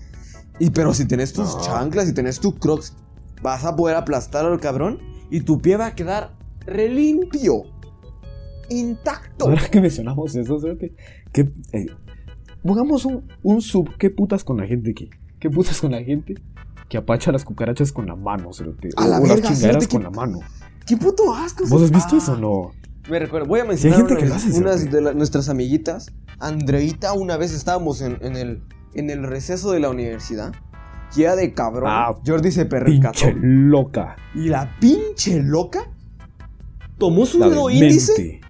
[0.61, 1.61] Y pero si tenés tus No.
[1.61, 2.95] chanclas y tenés tus crocs,
[3.43, 7.65] vas a poder aplastar al cabrón y tu pie va a quedar relimpio,
[8.69, 9.47] intacto.
[9.47, 10.57] Ahora que mencionamos eso,
[11.33, 11.41] que
[11.73, 11.87] eh,
[12.63, 13.89] pongamos un, un sub.
[13.99, 15.11] ¿Qué putas con la gente que?
[15.41, 16.35] ¿Qué putas con la gente
[16.89, 18.91] que apacha las cucarachas con la mano, cerote?
[18.97, 20.39] A O, la o las verga, chingaderas con que- la mano.
[20.87, 21.65] ¡Qué puto asco!
[21.69, 22.19] ¿Vos has visto Ah.
[22.19, 22.71] eso o no?
[23.09, 24.97] Me recuerdo, voy a mencionar gente que unas, lo hace, unas cerote.
[24.97, 26.13] de la- nuestras amiguitas.
[26.39, 28.63] Andreita, una vez estábamos en, en el,
[28.95, 30.53] en el receso de la universidad.
[31.15, 31.91] Y era de cabrón.
[31.93, 33.13] Ah, Jordi se percató.
[33.21, 34.17] Pinche loca.
[34.35, 35.91] Y la pinche loca
[36.97, 38.41] tomó su dedo índice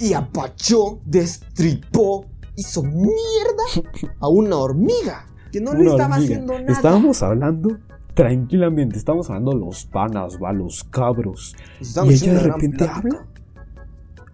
[0.00, 2.24] y apachó, destripó,
[2.56, 5.26] hizo mierda a una hormiga.
[5.52, 6.16] Que no le estaba hormiga.
[6.16, 6.72] haciendo nada.
[6.72, 7.78] Estábamos hablando
[8.18, 11.54] tranquilamente, estábamos hablando los panas, va, los cabros.
[11.80, 13.28] Y ella de repente habla.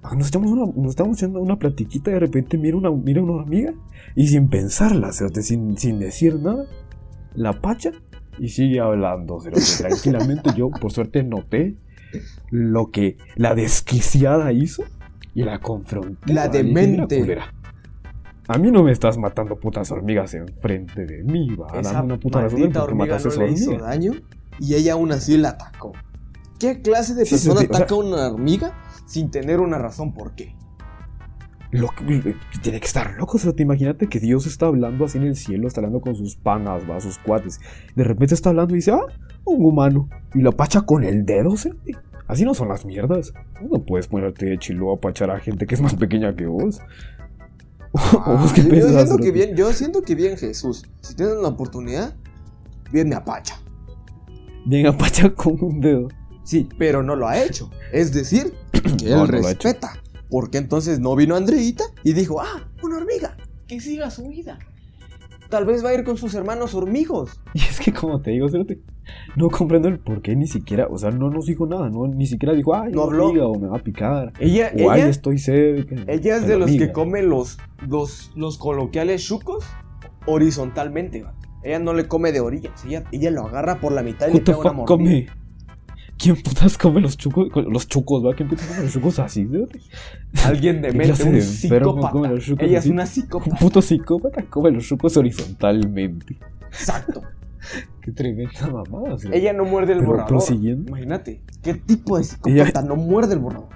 [0.02, 3.20] Ah, Nos estamos, una, nos estamos echando una platiquita y de repente mira una, mira
[3.20, 3.74] una hormiga
[4.16, 6.64] y sin pensarla, cerote, sin, sin decir nada,
[7.34, 7.92] la pacha
[8.38, 10.50] y sigue hablando, cerote, tranquilamente.
[10.56, 11.74] Yo, por suerte, noté
[12.50, 14.82] lo que la desquiciada hizo
[15.34, 16.32] y la confronté.
[16.32, 17.20] La va, y dije, "Mira, demente".
[17.20, 17.53] culera,
[18.48, 21.78] A mí no me estás matando putas hormigas enfrente de mí, va.
[21.80, 24.12] Esa Dame una puta razón porque hormiga mataste no esa le hizo daño
[24.60, 25.92] y ella aún así la atacó.
[26.58, 28.74] ¿Qué clase de Sí, sí, persona o sea- ataca a una hormiga
[29.06, 30.54] sin tener una razón por qué?
[31.70, 35.18] Lo que- tiene que estar loco, o sea, te imagínate que Dios está hablando así
[35.18, 37.60] en el cielo, está hablando con sus panas, va, sus cuates.
[37.96, 39.00] De repente está hablando y dice, ah,
[39.44, 40.08] un humano.
[40.34, 41.70] Y lo apacha con el dedo, ¿sí?
[42.28, 43.32] Así no son las mierdas.
[43.60, 46.80] No puedes ponerte de chilo a apachar a gente que es más pequeña que vos.
[48.26, 50.84] ¿O vos qué yo, siento que bien, yo siento que bien Jesús.
[51.00, 52.16] Si tienes la oportunidad,
[52.90, 53.60] bien me apacha.
[54.66, 56.08] Bien apacha con un dedo.
[56.42, 57.70] Sí, pero no lo ha hecho.
[57.92, 58.52] Es decir,
[58.98, 60.02] que No, él no respeta.
[60.28, 63.36] Porque entonces no vino Andreita y dijo, ah, una hormiga,
[63.68, 64.58] que siga su vida.
[65.54, 67.40] Tal vez va a ir con sus hermanos hormigos.
[67.54, 68.80] Y es que como te digo, Cerote,
[69.36, 72.26] no comprendo el por qué ni siquiera, o sea, no nos dijo nada, no, ni
[72.26, 73.28] siquiera dijo, ay, No habló.
[73.50, 74.32] o me va a picar.
[74.40, 75.94] Ella, O ay, ella, estoy cerca.
[76.08, 79.64] ella es de los que come los, los, los coloquiales chucos
[80.26, 81.22] horizontalmente.
[81.22, 81.46] vato.
[81.62, 82.84] Ella no le come de orillas.
[82.84, 84.86] Ella, ella lo agarra por la mitad y le the pega una mordida.
[84.96, 85.26] come?
[86.18, 87.48] ¿Quién putas come los chucos?
[87.68, 88.34] Los chucos, ¿va?
[88.34, 89.48] ¿Quién putas come los chucos así?
[90.44, 92.10] Alguien de ¿Qué mente, un psicópata.
[92.10, 92.88] come los chucos Ella así?
[92.88, 93.56] es una Un psicópata.
[93.56, 96.38] puto psicópata come los chucos horizontalmente.
[96.68, 97.22] Exacto.
[98.02, 99.18] Qué tremenda mamada.
[99.18, 99.38] Cerote.
[99.38, 100.28] Ella no muerde el borrador.
[100.28, 100.88] prosiguiendo.
[100.90, 103.68] Imagínate, ¿qué tipo de psicópata no muerde el borrador?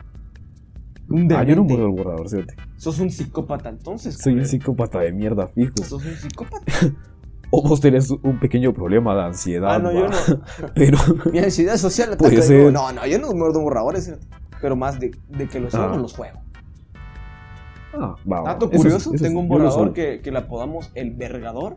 [1.11, 2.55] Un Ah, yo no muerdo el borrador, Cerote.
[2.77, 4.17] Sos un psicópata entonces.
[4.19, 5.73] Soy un psicópata de mierda fijo.
[5.83, 6.65] Sos un psicópata.
[7.51, 9.77] O vos tenés un pequeño problema de ansiedad.
[9.77, 10.17] Ah, no, yo no.
[10.75, 10.99] Pero.
[11.33, 12.17] Mi ansiedad social.
[12.17, 12.73] Puede ser.
[12.73, 14.13] No, no, yo no muerdo borradores.
[14.61, 15.97] Pero más de, de que los Ah.
[15.97, 16.41] los juego.
[17.95, 18.43] Ah, va.
[18.43, 21.77] Dato Eso curioso, tengo un borrador que, que le apodamos el vergador.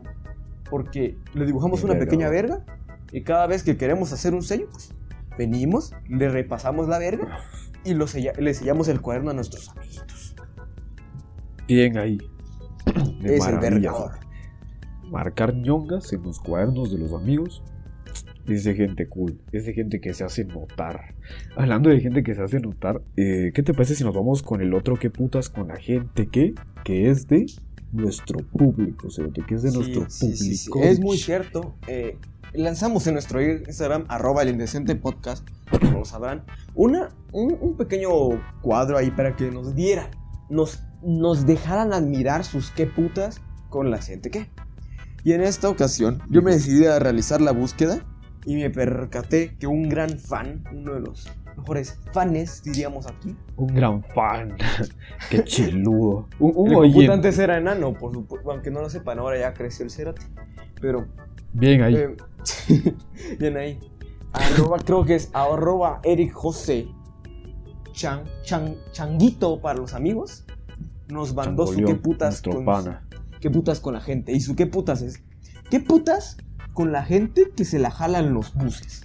[0.68, 2.64] Porque le dibujamos El una pequeña verga.
[3.12, 4.94] Y cada vez que queremos hacer un sello, pues
[5.38, 7.38] venimos, le repasamos la verga.
[7.84, 10.34] Y lo sella- le sellamos el cuaderno a nuestros amiguitos.
[11.66, 12.18] Bien ahí.
[13.20, 14.12] De es el vergador.
[15.12, 17.62] Marcar ñongas en los cuadernos de los amigos.
[18.48, 21.14] Es de gente cool, es de gente que se hace notar.
[21.56, 24.60] Hablando de gente que se hace notar, eh, ¿qué te parece si nos vamos con
[24.60, 27.46] el otro que putas con la gente que, que es de
[27.92, 30.70] nuestro público, Cerote, que es de Sí, nuestro sí, sí, sí.
[30.70, 30.88] público?
[30.90, 31.76] Es muy cierto.
[31.86, 32.18] eh,
[32.54, 36.42] lanzamos en nuestro Instagram, arroba el indecente podcast, como lo sabrán,
[36.74, 38.10] una, un, un pequeño
[38.60, 40.08] cuadro ahí para que nos dieran,
[40.50, 44.48] nos, nos dejaran admirar sus qué putas con la gente que.
[45.24, 48.04] Y en esta ocasión, yo me decidí a realizar la búsqueda
[48.44, 53.68] y me percaté que un gran fan, uno de los mejores fanes, diríamos aquí, Un
[53.68, 54.56] gran fan.
[55.30, 56.28] Qué chiludo.
[56.40, 59.54] Un, un el computa antes era enano, por supuesto, aunque no lo sepan, ahora ya
[59.54, 60.22] creció el cerote.
[60.80, 61.06] Pero
[61.52, 61.94] Bien ahí.
[61.94, 62.16] Eh,
[63.38, 63.78] bien ahí.
[64.32, 66.88] Arroba, creo que es arroba Eric José.
[67.92, 70.46] Chan, Chan- Changuito para los amigos,
[71.08, 73.06] nos mandó su qué putas con, pana.
[73.42, 74.32] Qué putas con la gente.
[74.32, 75.22] Y su qué putas es,
[75.70, 76.38] ¿qué putas
[76.72, 79.02] con la gente que se la jalan los buses?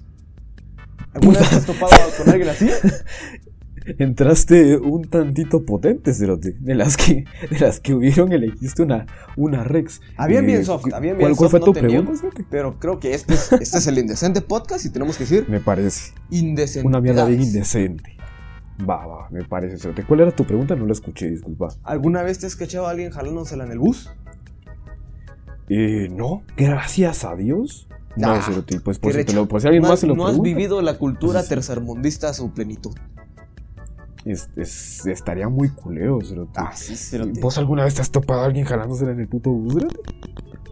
[1.13, 2.69] ¿Alguna vez has topado con alguien así?
[3.99, 6.55] Entraste un tantito potente, Cerote.
[6.59, 9.05] De las que, de las que hubieron, elegiste una,
[9.37, 10.01] una Rex.
[10.17, 12.11] Habían Eh, bien soft, ¿cu- habían ¿Cuál, bien cuál soft, fue no tu pregunta?
[12.49, 15.61] Pero creo que este es, este es el indecente podcast y tenemos que decir Me
[15.61, 16.11] parece.
[16.29, 16.85] indecente.
[16.87, 18.17] Una mierda bien indecente.
[18.87, 20.03] Va, va, me parece, Cerote.
[20.03, 20.75] ¿Cuál era tu pregunta?
[20.75, 21.69] No la escuché, disculpa.
[21.83, 24.11] ¿Alguna vez te has cachado a alguien jalándosela en el bus?
[25.69, 27.87] Eh, no, gracias a Dios.
[28.15, 30.15] No, Ah, Cerote, pues por si, te lo, por si alguien no más se lo
[30.15, 32.95] no has vivido la cultura Pues es- tercermundista a su plenitud.
[34.25, 36.51] es- es- estaría muy culero, Cerote.
[36.55, 37.39] Ah, sí, cerote.
[37.39, 39.99] ¿Vos alguna vez te has topado a alguien jalándosela en el puto bus, Cerote?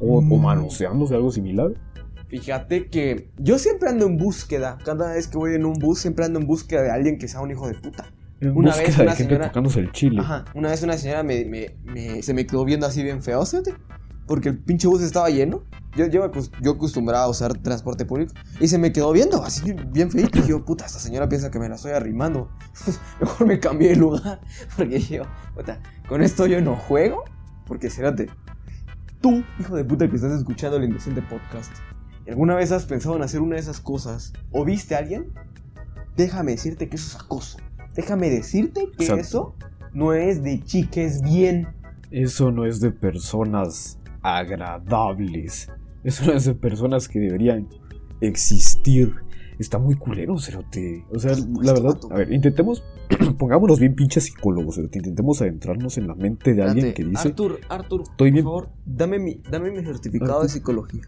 [0.01, 0.41] O, o Mm.
[0.41, 1.71] manoseándose, algo similar.
[2.27, 4.77] Fíjate que yo siempre ando en búsqueda.
[4.83, 7.39] Cada vez que voy en un bus, siempre ando en búsqueda de alguien que sea
[7.41, 8.11] un hijo de puta.
[8.41, 10.19] En Una búsqueda vez de una gente señora- tocándose el chile.
[10.19, 10.45] Ajá.
[10.55, 13.73] Una vez una señora me, me- me- se me quedó viendo así bien feo, fíjate.
[14.27, 15.63] Porque el pinche bus estaba lleno.
[15.95, 16.29] Yo, yo,
[16.61, 18.33] yo acostumbraba a usar transporte público.
[18.59, 20.39] Y se me quedó viendo así bien feito.
[20.39, 22.49] Y yo, puta, esta señora piensa que me la estoy arrimando.
[23.21, 24.41] Mejor me cambié de lugar.
[24.77, 27.23] Porque yo, puta, con esto yo no juego.
[27.65, 28.29] Porque, espérate,
[29.21, 31.71] tú, hijo de puta que estás escuchando el indecente podcast,
[32.27, 34.33] ¿alguna vez has pensado en hacer una de esas cosas?
[34.51, 35.31] ¿O viste a alguien?
[36.15, 37.57] Déjame decirte que eso es acoso.
[37.95, 39.55] Déjame decirte que eso
[39.93, 41.67] no es de chiques bien.
[42.11, 45.71] Eso no es de personas agradables.
[46.03, 47.67] Es de personas que deberían
[48.21, 49.13] existir.
[49.57, 51.05] Está muy culero, Cerote.
[51.13, 52.83] O sea, la verdad, a ver, intentemos,
[53.39, 54.97] pongámonos bien pinches psicólogos, Cerote.
[54.99, 58.75] Intentemos adentrarnos en la mente de alguien que dice, Arthur, Arthur, Estoy bien- por favor,
[58.85, 60.47] dame mi, dame mi certificado Arthur.
[60.47, 61.01] de psicología.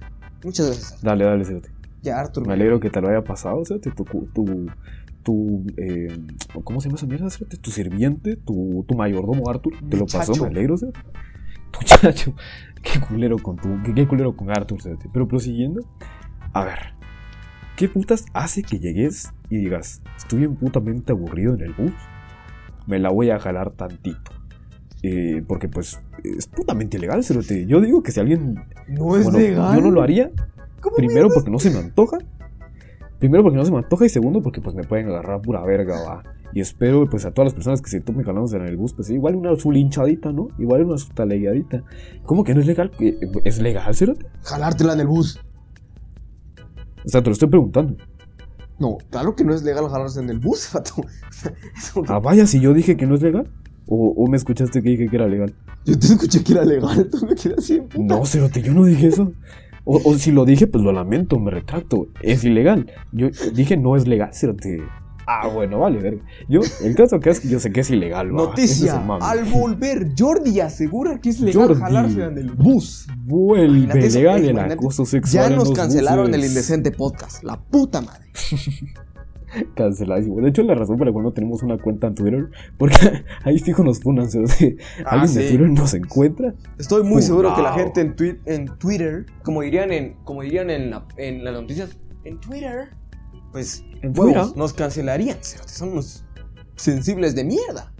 [0.45, 1.01] Muchas gracias.
[1.01, 1.69] Dale, dale, Cerote.
[2.01, 2.47] Ya, Arthur.
[2.47, 3.91] Me alegro que te lo haya pasado, Cerote.
[3.91, 4.67] Tu, tu,
[5.23, 6.07] tu, eh,
[6.63, 7.27] ¿cómo se llama esa mierda?
[7.61, 10.99] Tu sirviente, tu, tu mayordomo, Arthur, te lo pasó, me alegro, Cerote.
[11.73, 12.33] Muchacho,
[12.81, 14.79] qué culero con tu, qué, qué culero con Arthur.
[15.11, 15.81] Pero prosiguiendo,
[16.53, 16.79] a ver,
[17.75, 21.93] ¿qué putas hace que llegues y digas, estoy bien putamente aburrido en el bus?
[22.85, 24.31] Me la voy a jalar tantito.
[25.03, 27.65] Eh, porque pues es putamente ilegal, Cerote.
[27.65, 28.55] Yo digo que si alguien
[28.87, 29.75] no es bueno, legal.
[29.75, 30.31] Yo no lo haría.
[30.81, 32.17] ¿Cómo Primero porque no se me antoja.
[33.19, 36.01] Primero porque no se me antoja y segundo porque pues me pueden agarrar pura verga,
[36.01, 36.23] va.
[36.53, 39.09] Y espero pues a todas las personas que se tomen jalándose en el bus, pues
[39.09, 40.47] igual una su linchadita, ¿no?
[40.57, 41.83] Igual una su talegueadita.
[42.25, 42.91] ¿Cómo que no es legal?
[42.99, 44.25] Eh, ¿Es legal, Cerote?
[44.43, 45.39] Jalártela en el bus.
[47.05, 47.95] O sea, te lo estoy preguntando.
[48.79, 52.73] No, claro que no es legal jalarse en el bus, que- Ah, vaya, si yo
[52.73, 53.49] dije que no es legal.
[53.89, 55.53] O, o me escuchaste que dije que era legal.
[55.85, 57.75] Yo te escuché que era legal, tú me quedas así.
[57.75, 58.15] en puta.
[58.15, 59.31] No, Cerote, yo no dije eso.
[59.85, 62.07] O, o si lo dije, pues lo lamento, me retracto.
[62.21, 62.91] Es ilegal.
[63.13, 64.81] Yo dije no es legal, Cerote.
[65.27, 66.23] Ah, bueno, vale, verga.
[66.47, 68.43] Yo, el caso que es yo sé que es ilegal, va.
[68.45, 71.81] Noticia, es al volver, Jordi asegura que es legal Jordi.
[71.81, 73.07] jalarse en el bus.
[73.25, 75.43] Vuelve Imagínate eso, legal el acoso sexual.
[75.43, 78.25] Ya en nos los cancelaron el indecente podcast, la puta madre.
[79.75, 80.41] Canceladísimo.
[80.41, 82.95] De hecho, la razón por la cual no tenemos una cuenta en Twitter, porque
[83.43, 84.29] ahí fijo nos funan.
[84.29, 84.75] ¿sí?
[85.05, 85.47] Ah, Alguien de.
[85.49, 86.53] Twitter nos encuentra.
[86.77, 90.69] Estoy muy seguro que la gente en, twi- en Twitter, como dirían en, como dirían
[90.69, 92.89] en, la- en las noticias, en Twitter,
[93.57, 95.37] pues En huevos, nos cancelarían.
[95.41, 96.23] cerote, Son unos
[96.75, 97.91] sensibles de mierda.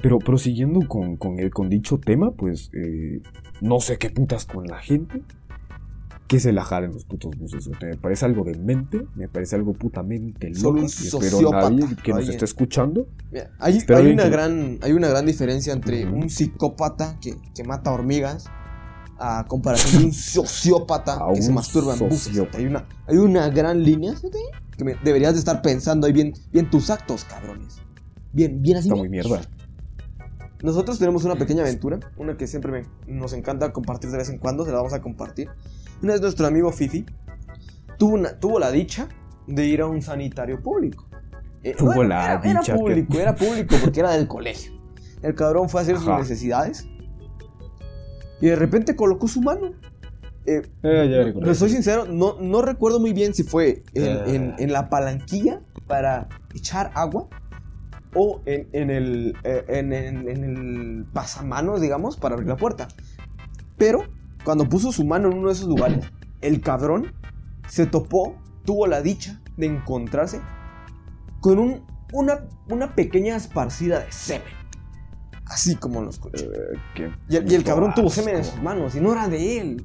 [0.00, 3.20] Pero prosiguiendo con, con, el, con dicho tema, pues eh,
[3.60, 5.22] no sé qué putas con la gente
[6.28, 7.66] que se la jalen los putos buses.
[7.66, 10.86] o sea, me parece algo demente, me parece algo putamente loco.
[10.88, 13.08] sociópata, nadie que nos esté escuchando.
[13.32, 13.78] Mira, hay,
[14.12, 18.44] una que- gran, hay una gran diferencia entre un psicópata que, que mata hormigas
[19.18, 22.32] a comparación de un sociópata que se masturba en buses.
[22.54, 24.14] Hay una, hay una gran línea
[24.76, 27.78] que me- deberías de estar pensando ahí bien, bien tus actos, cabrones.
[28.32, 28.88] Bien, bien así.
[28.88, 29.40] Está muy mierda.
[30.62, 34.38] Nosotros tenemos una pequeña aventura, una que siempre me- nos encanta compartir de vez en
[34.38, 35.48] cuando, se la vamos a compartir.
[36.02, 37.04] Una vez nuestro amigo Fifi
[37.96, 39.08] tuvo, una- tuvo la dicha
[39.46, 41.06] de ir a un sanitario público.
[41.64, 44.72] Eh, Tuvo la era, dicha Era que- público, era público porque era del colegio.
[45.22, 46.86] El cabrón fue a hacer sus necesidades
[48.40, 49.72] y de repente colocó su mano.
[50.46, 54.22] Eh, Eh, ya soy sincero, no, no recuerdo muy bien si fue en, Eh.
[54.34, 57.28] en- en la palanquilla para echar agua
[58.14, 62.88] o en, en el, eh, en el pasamanos, digamos, para abrir la puerta.
[63.76, 64.04] Pero
[64.44, 66.06] cuando puso su mano en uno de esos lugares,
[66.40, 67.12] el cabrón
[67.68, 70.40] se topó, tuvo la dicha de encontrarse
[71.40, 71.84] con un,
[72.14, 74.48] una, una pequeña esparcida de semen.
[75.48, 76.44] Así como lo escuché.
[76.44, 79.28] Eh, Y el, y el puto cabrón tuvo semen en sus manos y no era
[79.28, 79.84] de él.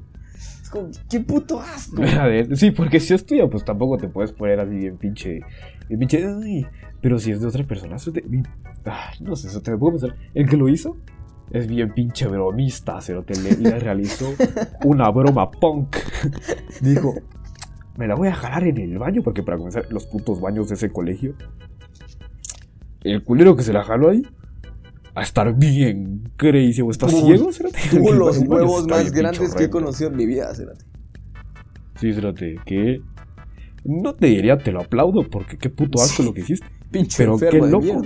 [0.62, 2.02] Es como, qué puto asco.
[2.20, 5.40] A ver, sí, porque si es tuya, pues tampoco te puedes poner así bien pinche.
[5.88, 6.26] Bien pinche.
[6.26, 6.66] Ay,
[7.00, 8.42] pero si es de otra persona, eso es de.
[8.84, 10.16] Ay, no sé, eso te puedo pensar.
[10.34, 10.96] El que lo hizo
[11.50, 14.34] es bien pinche bromista, pero te le, le realizó
[14.84, 15.96] una broma punk.
[16.80, 17.14] Dijo,
[17.96, 20.74] me la voy a jalar en el baño, porque para comenzar, los putos baños de
[20.74, 21.34] ese colegio.
[23.02, 24.26] El culero que se la jaló ahí.
[25.14, 27.50] A estar bien crazy, o está Uy, ciego,
[27.92, 30.84] El los huevos más grandes que he conocido en mi vida, Cérate.
[32.00, 33.00] Sí, espérate, que.
[33.84, 36.28] No te diría, te lo aplaudo, porque qué puto asco Sí.
[36.28, 36.66] lo que hiciste.
[36.90, 38.02] Pinche Pero qué loco.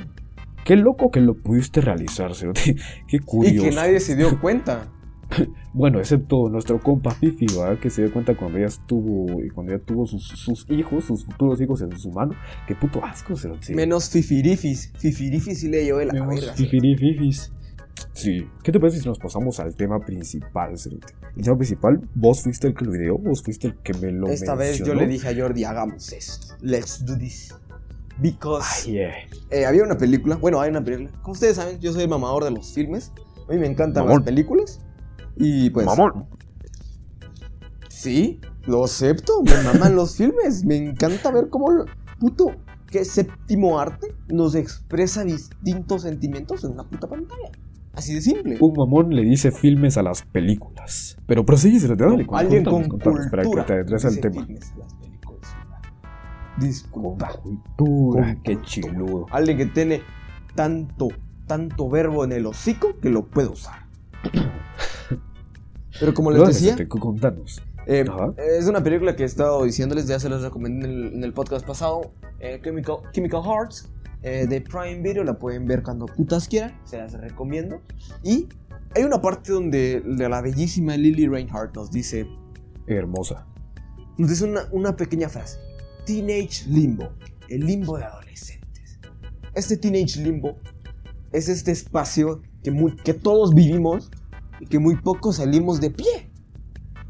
[0.64, 2.32] Qué loco que lo pudiste realizar.
[3.08, 3.66] Qué curioso.
[3.66, 4.88] Y que nadie se dio cuenta.
[5.74, 7.78] Bueno, excepto nuestro compa Fifi, ¿verdad?
[7.78, 9.42] Que se dio cuenta cuando ya estuvo.
[9.44, 12.34] y Cuando ya tuvo sus, sus hijos, sus futuros hijos en su mano.
[12.66, 13.74] Qué puto asco, Cerote.
[13.74, 14.92] Menos Fifirifis.
[14.98, 16.54] Fifirifis sí le llevó de la Menos verga.
[16.54, 17.52] fifirififis.
[18.12, 18.48] Sí.
[18.64, 21.14] ¿Qué te parece si nos pasamos al tema principal, Cerote?
[21.36, 24.28] El tema principal, vos fuiste el que lo ideó, vos fuiste el que me lo
[24.28, 25.00] Esta vez yo mencionó?
[25.02, 26.54] le dije a Jordi, hagamos esto.
[26.60, 27.54] Let's do this.
[28.20, 29.12] Because Ay, yeah.
[29.50, 31.10] eh, había una película, bueno, hay una película.
[31.22, 33.12] Como ustedes saben, yo soy el mamador de los filmes.
[33.48, 34.20] A mí me encantan Mamón.
[34.20, 34.80] las películas.
[35.38, 35.86] Y pues.
[35.86, 36.26] Mamón.
[37.88, 39.42] Sí, lo acepto.
[39.42, 40.64] Me maman los filmes.
[40.64, 41.70] Me encanta ver cómo.
[41.70, 41.84] lo-
[42.18, 42.46] Puto,
[42.90, 47.50] que séptimo arte nos expresa distintos sentimientos en una puta pantalla.
[47.92, 48.56] Así de simple.
[48.60, 51.16] Un mamón le dice filmes a las películas.
[51.26, 52.26] Pero prosigue, Cerote, dale.
[52.32, 53.66] Alguien contanos, con contanos, Espera que cultura.
[53.66, 54.44] te adentres al tema.
[54.46, 55.56] filmes a las películas.
[56.56, 57.28] Con Disculpa.
[57.40, 58.62] cultura, Con qué cultura.
[58.66, 59.26] chiludo.
[59.30, 60.02] Alguien que tiene
[60.56, 61.08] tanto,
[61.46, 63.86] tanto verbo en el hocico que lo puede usar.
[66.00, 67.62] Pero como les decía, contanos.
[68.36, 71.24] eh, es una película que he estado diciéndoles, ya se los recomendé en el, en
[71.24, 73.88] el podcast pasado, eh, Chemical, Chemical Hearts,
[74.22, 77.80] eh, de Prime Video, la pueden ver cuando putas quieran, se las recomiendo.
[78.22, 78.48] Y
[78.94, 82.26] hay una parte donde la bellísima Lily Reinhardt nos dice,
[82.86, 83.46] Hermosa.
[84.18, 85.58] nos dice una, una pequeña frase.
[86.04, 87.10] Teenage Limbo,
[87.48, 88.98] el limbo de adolescentes.
[89.54, 90.56] Este Teenage Limbo
[91.32, 94.10] es este espacio que, muy- que todos vivimos
[94.66, 96.30] que muy pocos salimos de pie.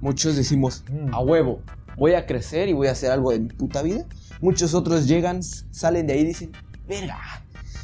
[0.01, 1.15] Muchos decimos, Mm.
[1.15, 1.61] a huevo,
[1.97, 4.05] voy a crecer y voy a hacer algo de mi puta vida.
[4.41, 6.53] Muchos otros llegan, salen de ahí y dicen,
[6.89, 7.19] verga,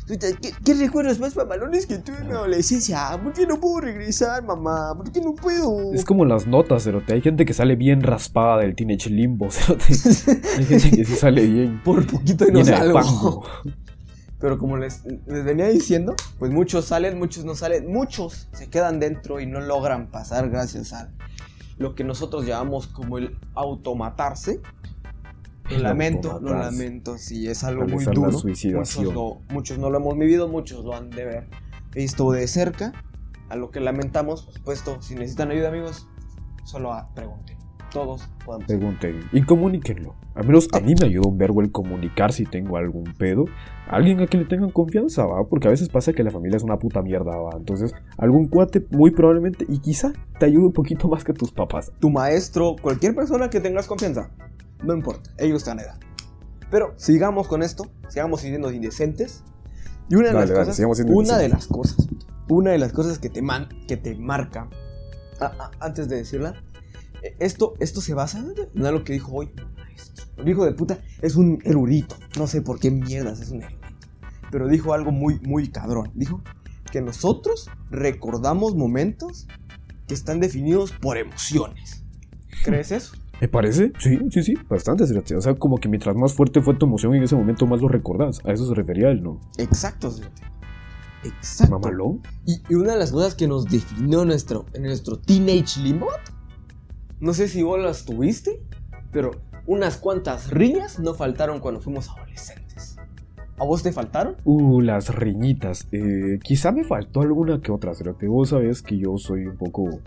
[0.06, 3.18] ¿qué, qué recuerdos más mamalones que tuve en mi adolescencia?
[3.20, 4.94] ¿Por qué no puedo regresar, mamá?
[4.96, 5.92] ¿Por qué no puedo?
[5.92, 7.12] Es como las notas, Cerote.
[7.14, 9.84] Hay gente que sale bien raspada del Teenage Limbo, Cerote.
[10.58, 11.80] Hay gente que sí sale bien.
[11.82, 13.44] Por poquito y no salgo.
[14.40, 19.00] Pero como les, les venía diciendo, pues muchos salen, muchos no salen, muchos se quedan
[19.00, 21.10] dentro y no logran pasar gracias a
[21.78, 24.60] lo que nosotros llamamos como el automatarse.
[25.70, 28.38] El lamento, lo lamento, sí, es algo muy Realizar duro.
[29.50, 31.48] Muchos, no lo hemos vivido, muchos lo han de ver
[31.94, 32.92] visto de cerca.
[33.48, 36.06] A lo que lamentamos, por supuesto, si necesitan ayuda, amigos,
[36.64, 37.53] solo a- pregunten.
[37.94, 38.66] Todos podemos.
[38.66, 40.14] Pregunten y comuníquenlo.
[40.34, 43.44] Al menos a mí me ayuda un verbo el comunicar si tengo algún pedo.
[43.88, 45.44] Alguien a quien le tengan confianza, va.
[45.48, 47.50] Porque a veces pasa que la familia es una puta mierda, va.
[47.56, 51.92] Entonces, algún cuate, muy probablemente, y quizá te ayude un poquito más que tus papás.
[52.00, 54.28] tu maestro, cualquier persona que tengas confianza.
[54.82, 55.98] No importa, ellos están en edad.
[56.70, 59.44] Pero sigamos con esto, sigamos siendo indecentes.
[60.10, 62.08] Y una de Dale, las dale, cosas, una de las cosas,
[62.48, 64.68] una de las cosas que te man, que te marca,
[65.40, 66.54] a- a- antes de decirla,
[67.38, 68.44] esto, esto se basa
[68.74, 70.26] en algo que dijo hoy un maestro.
[70.36, 73.88] El hijo de puta es un erudito, no sé por qué mierdas es un erudito,
[74.50, 76.10] pero dijo algo muy, muy cabrón.
[76.14, 76.42] Dijo
[76.90, 79.46] que nosotros recordamos momentos
[80.06, 82.04] que están definidos por emociones.
[82.64, 83.16] ¿Crees eso?
[83.40, 83.92] ¿Me parece?
[83.98, 85.04] Sí, sí, sí, bastante.
[85.04, 87.88] O sea, como que mientras más fuerte fue tu emoción en ese momento, más lo
[87.88, 88.40] recordás.
[88.44, 89.40] A eso se refería él, ¿no?
[89.58, 90.42] Exacto, fíjate.
[91.24, 91.78] Exacto.
[91.78, 92.22] Mamalón.
[92.46, 96.08] Y, y una de las cosas que nos definió nuestro, en nuestro Teenage Limbo,
[97.24, 98.60] no sé si vos las tuviste,
[99.10, 99.30] pero
[99.66, 102.98] unas cuantas riñas no faltaron cuando fuimos adolescentes.
[103.56, 104.36] ¿A vos te faltaron?
[104.44, 105.88] Uh, las riñitas.
[105.90, 109.56] Eh, quizá me faltó alguna que otra, pero que vos sabés que yo soy un
[109.56, 110.00] poco.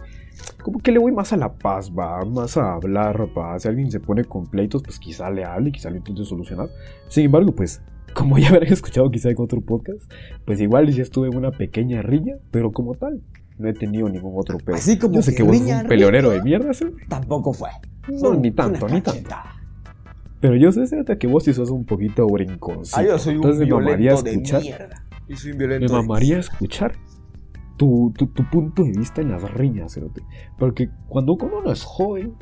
[0.61, 3.57] Como que le voy más a la paz, va, más a hablar, va.
[3.57, 6.69] Si alguien se pone con pleitos, pues quizá le hable, quizá lo intente solucionar.
[7.07, 7.81] Sin embargo, pues,
[8.13, 10.03] como ya habrán escuchado quizá en otro podcast,
[10.45, 13.23] pues igual ya estuve en una pequeña riña, pero como tal,
[13.57, 14.75] no he tenido ningún otro pedo.
[14.75, 16.85] Así como yo sé que que vos sos riña, un peleonero de mierda, ¿sí?
[17.07, 17.69] Tampoco fue.
[18.09, 19.29] No, ni tanto, ni tanto.
[20.39, 22.97] Pero yo sé Zeta, que vos sí sos un poquito brinconcito.
[22.97, 24.61] Ah, yo soy un Entonces me mamaría violento de escuchar.
[24.61, 25.03] mierda.
[25.27, 26.93] Y soy un Me violento de mamaría escuchar
[27.77, 29.99] tu, tu, tu punto de vista en las riñas.
[30.59, 32.35] Porque cuando uno no es joven,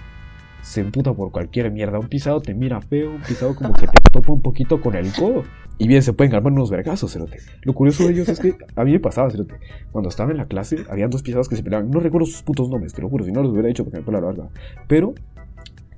[0.62, 2.00] se emputa por cualquier mierda.
[2.00, 5.12] Un pisado te mira feo, un pisado como que te topa un poquito con el
[5.12, 5.44] codo.
[5.78, 7.40] Y bien, se pueden armar unos vergazos, cerote.
[7.64, 9.56] Lo curioso de ellos es que a mí me pasaba, cerote.
[9.92, 11.92] Cuando estaba en la clase, habían dos pisados que se peleaban.
[11.92, 14.12] No recuerdo sus putos nombres, te lo juro, si no los hubiera dicho porque me
[14.14, 14.50] la verdad.
[14.88, 15.14] Pero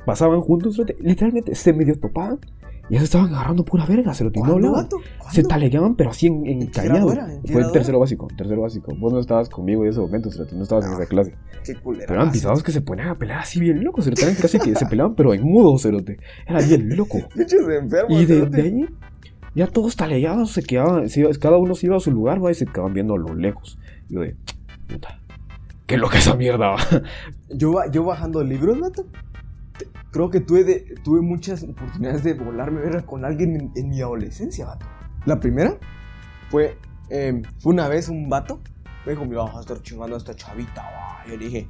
[0.03, 0.81] pasaban juntos.
[0.99, 2.39] Literalmente se medio topaban
[2.89, 4.87] ya se estaban agarrando pura verga, y No ¿Cuándo, hablaban.
[5.31, 7.09] Se talegaban, pero así en, en ¿En qué callado.
[7.45, 7.71] Fue era?
[7.71, 8.93] tercero básico, tercero básico.
[8.97, 10.55] Vos no estabas conmigo en ese momento, cerote.
[10.55, 10.95] No estabas en Ah.
[10.95, 11.35] esa clase.
[11.65, 12.05] Qué culera.
[12.07, 14.07] Pero eran pisados que se ponían a pelear así bien locos.
[14.07, 16.17] Eran casi que se peleaban, pero en mudo, cerote.
[16.47, 17.17] Era bien loco.
[17.35, 18.21] Bichos enfermos.
[18.21, 18.85] Y de, de ahí,
[19.53, 22.51] ya todos talegados se quedaban, se iba- cada uno se iba a su lugar, va,
[22.51, 23.77] y se quedaban viendo a lo lejos.
[24.07, 24.35] Y yo de,
[24.87, 25.19] puta,
[25.87, 26.77] qué loca esa mierda, va.
[27.49, 29.01] Yo, yo bajando libros, te-
[30.11, 34.65] Creo que tuve, tuve muchas oportunidades de volarme verga con alguien en, en mi adolescencia,
[34.65, 34.85] vato.
[35.25, 35.77] La primera
[36.49, 36.77] fue,
[37.09, 38.61] eh, fue una vez un vato.
[39.05, 41.23] Me dijo, mira, vas a estar chingando a esta chavita, va.
[41.29, 41.67] Yo le dije,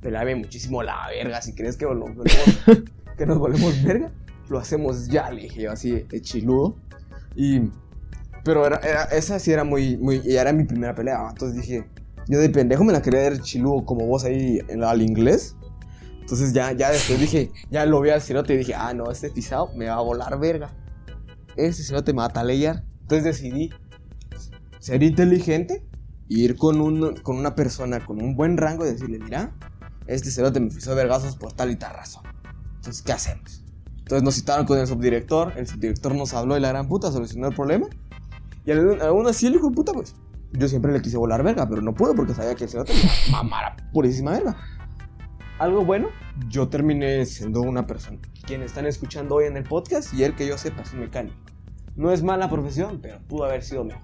[0.00, 1.40] pelame muchísimo la verga.
[1.42, 2.84] Si crees que, nos volvemos-
[3.18, 4.10] que nos volvemos verga,
[4.48, 6.76] lo hacemos ya, le dije yo así de chiludo.
[7.34, 7.62] Y,
[8.44, 11.26] pero era, era- esa sí era muy, muy, y era mi primera pelea.
[11.30, 11.86] Entonces dije,
[12.28, 15.56] yo de pendejo me la quería ver chiludo como vos ahí en, al inglés.
[16.30, 19.30] Entonces ya, ya después dije, ya lo vi al cerote y dije, ah, no, este
[19.30, 20.70] pisado me va a volar verga.
[21.56, 22.84] Este cerote me va a taleyar.
[23.00, 23.70] Entonces decidí
[24.78, 25.84] ser inteligente
[26.30, 29.52] e ir con, un, con una persona con un buen rango y decirle, mira,
[30.06, 32.22] este cerote me pisó vergazos por tal y tal razón.
[32.76, 33.64] Entonces, ¿qué hacemos?
[33.98, 37.48] Entonces nos citaron con el subdirector, el subdirector nos habló de la gran puta, solucionó
[37.48, 37.88] el problema.
[38.64, 40.14] Y aún así el hijo puta, pues,
[40.52, 43.32] yo siempre le quise volar verga, pero no puedo porque sabía que el cerote me
[43.32, 44.56] mamara purísima verga.
[45.60, 46.08] Algo bueno,
[46.48, 48.16] yo terminé siendo una persona.
[48.46, 51.36] Quien están escuchando hoy en el podcast y el que yo sepa es un mecánico.
[51.96, 54.00] No es mala profesión, pero pudo haber sido mejor.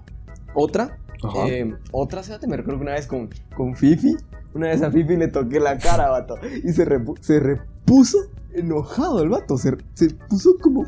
[0.53, 1.47] Otra, Ajá.
[1.47, 4.15] eh, otra, fíjate, me recuerdo que una vez con, con Fifi,
[4.53, 8.19] una vez a Fifi le toqué la cara, vato, y se, repu- se repuso
[8.53, 10.85] enojado el vato, se, se puso como,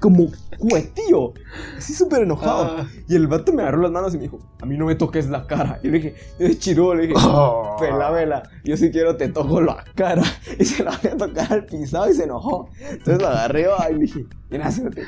[0.00, 0.26] como
[0.58, 1.32] cuetío,
[1.76, 2.76] así súper enojado.
[2.78, 2.86] Ah.
[3.08, 5.28] Y el vato me agarró las manos y me dijo, a mí no me toques
[5.28, 5.78] la cara.
[5.82, 7.76] Y le dije, es chirudo, le dije, Ah.
[7.78, 10.22] pela, vela, yo si quiero te toco la cara.
[10.58, 12.68] Y se la voy a tocar al pisado y se enojó.
[12.90, 14.26] Entonces lo agarré y le dije,
[14.62, 15.02] acércate,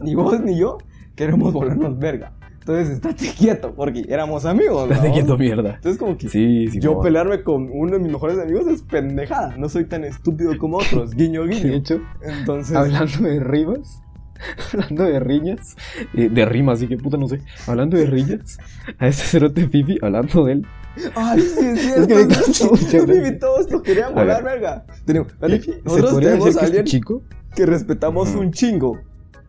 [0.00, 0.78] ni vos ni yo
[1.14, 2.32] queremos volarnos verga.
[2.60, 4.90] Entonces estate quieto, porque éramos amigos.
[4.90, 5.14] Estate ¿no?
[5.14, 5.74] quieto, mierda.
[5.76, 6.80] Entonces como que Sí, sí.
[6.80, 7.00] yo no.
[7.00, 9.56] pelearme con uno de mis mejores amigos es pendejada.
[9.56, 11.72] No soy tan estúpido como otros, guiño De guiño.
[11.74, 14.02] hecho, Entonces, hablando de rimas,
[14.72, 15.76] hablando de riñas,
[16.14, 17.40] eh, de rimas, así que puta no sé.
[17.66, 18.58] Hablando de riñas,
[18.98, 20.66] a ese cerote Fifi, hablando de él.
[21.14, 23.12] Ay, sí, es Es que me cierto.
[23.12, 24.54] vi todos nos querían A volar, ver.
[24.60, 24.86] verga.
[25.04, 27.22] Tenemos, ¿Se nosotros podría tenemos a que alguien este chico?
[27.54, 28.98] que respetamos un chingo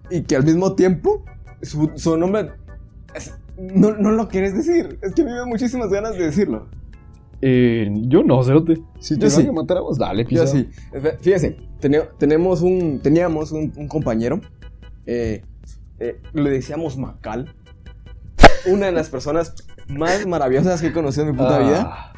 [0.10, 1.24] y que al mismo tiempo
[1.62, 2.52] su, su nombre
[3.16, 5.00] es- no, no lo quieres decir.
[5.02, 6.68] Es que a mí me da muchísimas ganas de decirlo.
[7.42, 8.80] Eh, yo no, cerote.
[9.00, 9.48] Si Yo te sí.
[9.48, 10.48] vos, dale, Yo pisado.
[10.48, 10.70] sí.
[10.92, 11.58] Espe- Fíjese,
[12.20, 14.42] tenemos un, teníamos un, un compañero,
[15.08, 15.44] eh,
[16.00, 17.56] eh, le decíamos Macal,
[18.68, 19.56] una de las personas
[19.88, 22.14] más maravillosas que he conocido en mi puta Ah, vida.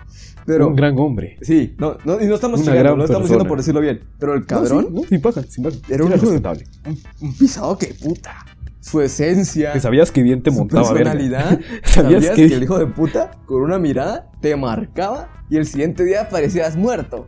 [0.46, 1.38] Pero, un gran hombre.
[1.42, 3.20] sí, no, no, y no estamos chingando, no estamos persona.
[3.22, 4.02] diciendo por decirlo bien.
[4.20, 5.78] Pero el cabrón, No, sí, no, sin paja, sin paja.
[5.90, 6.64] Era un respetable.
[6.88, 8.46] un, un pisado que puta.
[8.82, 11.12] Su esencia, Que sabías que bien te su montaba verga.
[11.12, 11.60] personalidad.
[11.84, 15.68] ¿Sabías ¿Sabías que- que el hijo de puta, con una mirada, te marcaba y el
[15.68, 17.28] siguiente día parecías muerto?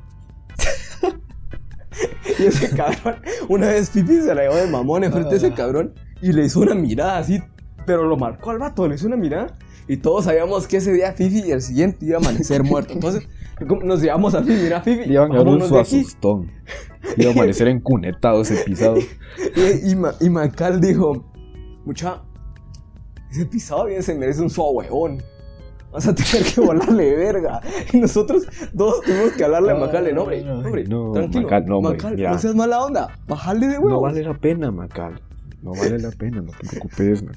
[2.39, 3.15] Y ese cabrón,
[3.49, 5.55] una vez Fifi se la llevó de mamón enfrente de ese Ah.
[5.55, 7.41] cabrón y le hizo una mirada así,
[7.85, 9.57] pero lo marcó al vato, le hizo una mirada
[9.87, 12.93] y todos sabíamos que ese día Fifi y el siguiente iba a amanecer muerto.
[12.93, 13.27] Entonces
[13.83, 16.51] nos llevamos a Fifi, mira Fifi, Le iban a un asustón.
[17.17, 18.95] Iba a amanecer encunetado ese pisado.
[19.55, 21.25] Y, y, Ma- y Macal dijo,
[21.85, 22.21] mucha,
[23.31, 25.21] ese pisado bien se merece un suahueón.
[25.91, 27.61] Vas a tener que volarle verga.
[27.91, 30.05] Y nosotros todos tuvimos que hablarle a Macal.
[30.05, 31.43] Ay, Hombre, no, tranquilo.
[31.43, 33.19] Macal, no, hombre, Macal, no seas mala onda.
[33.27, 33.91] Bájale de huevos.
[33.91, 35.21] No vale la pena, Macal.
[35.61, 37.23] No vale la pena, no te preocupes.
[37.23, 37.35] man.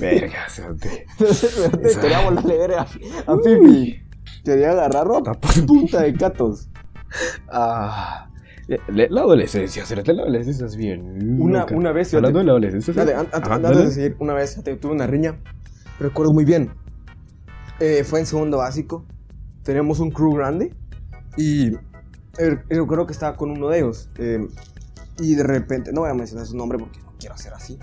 [0.00, 1.06] Verga, cerote.
[2.00, 2.82] Quería volarle verga
[3.26, 4.02] a, Fifi.
[4.44, 6.68] Quería agarrarlo a Tapo- punta de catos.
[7.48, 8.28] Ah.
[8.88, 11.38] La adolescencia, cerote, la adolescencia es bien.
[11.40, 12.94] Una, una vez, Hablando de la adolescencia.
[12.94, 15.38] Dale, antes de seguir, una vez tuve una riña.
[15.98, 16.70] Recuerdo muy bien.
[17.80, 19.04] Eh, fue en segundo básico.
[19.62, 20.74] Teníamos un crew grande.
[21.36, 21.74] Y
[22.38, 24.08] eh, yo creo que estaba con uno de ellos.
[24.18, 24.46] eh,
[25.20, 27.78] y de repente, no voy a mencionar su nombre porque no quiero hacer así.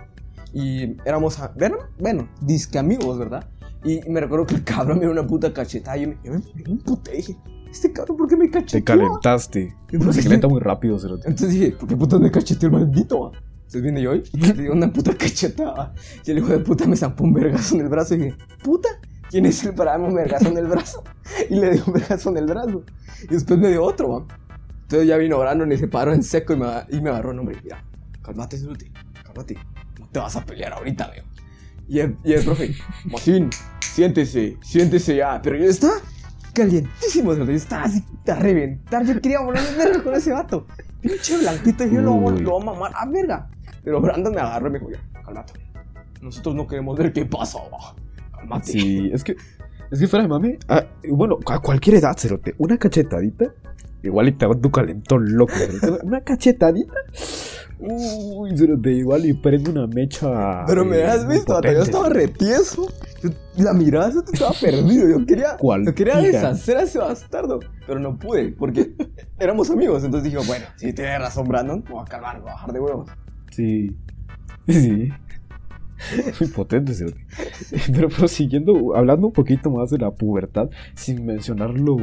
[0.54, 3.50] Y éramos, a- bueno, bueno, disque amigos, ¿verdad?
[3.86, 5.98] Y me recuerdo que el cabrón me dio una puta cachetada.
[5.98, 7.12] Y yo me, yo me, me emputé.
[7.14, 7.38] Dije,
[7.72, 8.80] este cabrón, ¿por qué me cacheteó?
[8.80, 9.74] Te calentaste.
[9.92, 10.24] ¿Y por Se qué?
[10.26, 11.30] calienta muy rápido, cerote.
[11.30, 13.32] Entonces dije, ¿por qué puta me cacheteó el maldito?
[13.54, 15.94] Entonces viene yo y le dio una puta cachetada.
[16.26, 18.90] Y el hijo de puta me zampó un vergazo en el brazo y dije, ¿puta?
[19.32, 21.04] ¿Quién es el darme un vergazo en el brazo?
[21.50, 22.84] Y le dio un vergazo en el brazo.
[23.24, 24.38] Y después me dio otro, va.
[24.82, 27.40] Entonces ya vino Brandon y se paró en seco y me, y me agarró, no,
[27.40, 27.82] hombre, mira,
[28.22, 28.92] cálmate, Cerote,
[29.24, 29.58] cálmate.
[30.12, 31.24] te vas a pelear ahorita, veo.
[31.88, 32.76] Y el, y el profe,
[33.06, 35.42] Mocín, siéntese, siéntese ya.
[35.42, 35.94] Pero yo estaba
[36.54, 39.06] calientísimo, yo estaba así a reventar.
[39.06, 40.68] Yo quería volarme verga con ese vato.
[41.00, 43.50] Pinche blanquito, y yo lo, lo voy a mamar a verga.
[43.82, 45.54] Pero Brandon me agarró y me dijo, ya, cálmate.
[46.22, 47.96] Nosotros no queremos ver qué pasa, va.
[48.64, 49.36] Sí, es que,
[49.92, 53.54] es que fuera de mame, ah, bueno, a cualquier edad, cerote, una cachetadita,
[54.04, 56.94] igual y te va tu calentón loco, cerote, una cachetadita,
[57.82, 60.66] uy, cerote, igual y prende una mecha.
[60.66, 62.88] Pero me eh, has visto, hasta yo potente, estaba retieso.
[63.58, 65.10] La mirada se te estaba perdido.
[65.10, 68.94] Yo quería, ¿Cuál yo quería deshacer a ese bastardo, pero no pude porque
[69.40, 70.04] éramos amigos.
[70.04, 72.74] Entonces dije, bueno, si tiene razón Brandon, me voy a calmar, me voy a bajar
[72.74, 73.10] de huevos.
[73.52, 73.96] Sí,
[74.68, 75.10] sí.
[76.40, 77.26] Muy potente, cerote.
[77.94, 81.98] Pero prosiguiendo, hablando un poquito más de la pubertad, sin mencionar lo.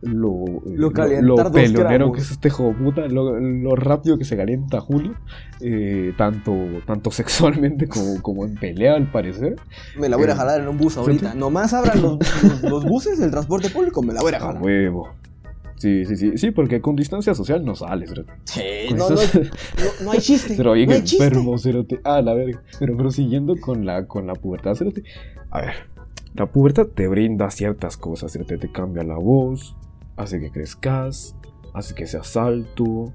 [0.00, 2.14] Lo, Lo calientardos que peleonero éramos.
[2.16, 5.16] que es este hijo puta, lo, lo rápido que se calienta Julio,
[5.60, 6.54] eh, tanto,
[6.86, 9.56] tanto sexualmente como, como en pelea al parecer.
[9.98, 11.34] Me la voy a Eh, jalar en un bus ahorita.
[11.34, 14.44] Nomás abran los, los, los buses del transporte público, me la voy a ir a
[14.44, 14.62] A jalar.
[14.62, 15.08] huevo.
[15.78, 18.12] Sí, sí, sí, sí, porque con distancia social no sales.
[18.44, 18.60] Sí,
[18.96, 19.20] no, no, no,
[20.04, 20.54] no hay chiste.
[20.56, 21.24] Pero bien no hay chiste.
[21.24, 22.00] enfermo, cerote.
[22.04, 22.62] Ah, la verga.
[22.80, 25.04] Pero prosiguiendo con la, con la pubertad, cerote.
[25.50, 25.74] A ver,
[26.34, 28.58] la pubertad te brinda ciertas cosas, cerote.
[28.58, 29.76] Te cambia la voz,
[30.16, 31.36] hace que crezcas,
[31.74, 33.12] hace que seas alto.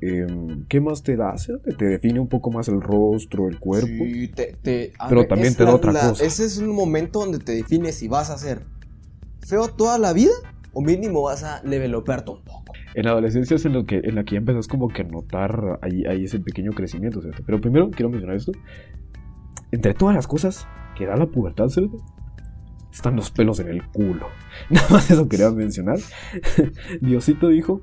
[0.00, 1.36] em, ¿Qué más te da?
[1.36, 1.72] cerote?
[1.74, 3.86] Te define un poco más el rostro, el cuerpo.
[3.88, 6.24] Sí, te- te- Pero también te da la- otra la- cosa.
[6.24, 8.64] Ese es un momento donde te defines si vas a ser
[9.46, 10.32] feo toda la vida
[10.72, 12.72] o mínimo vas a leveloparte un poco.
[12.94, 15.04] En la adolescencia es en, lo que, en la que ya empezás como que a
[15.04, 17.42] notar ahí, ahí ese pequeño crecimiento, ¿cierto?
[17.46, 18.52] Pero primero quiero mencionar esto.
[19.72, 20.66] Entre todas las cosas
[20.96, 21.96] que da la pubertad, ¿cierto?
[22.92, 24.26] Están los pelos en el culo.
[24.70, 25.98] Nada más eso quería mencionar.
[27.00, 27.80] Diosito dijo,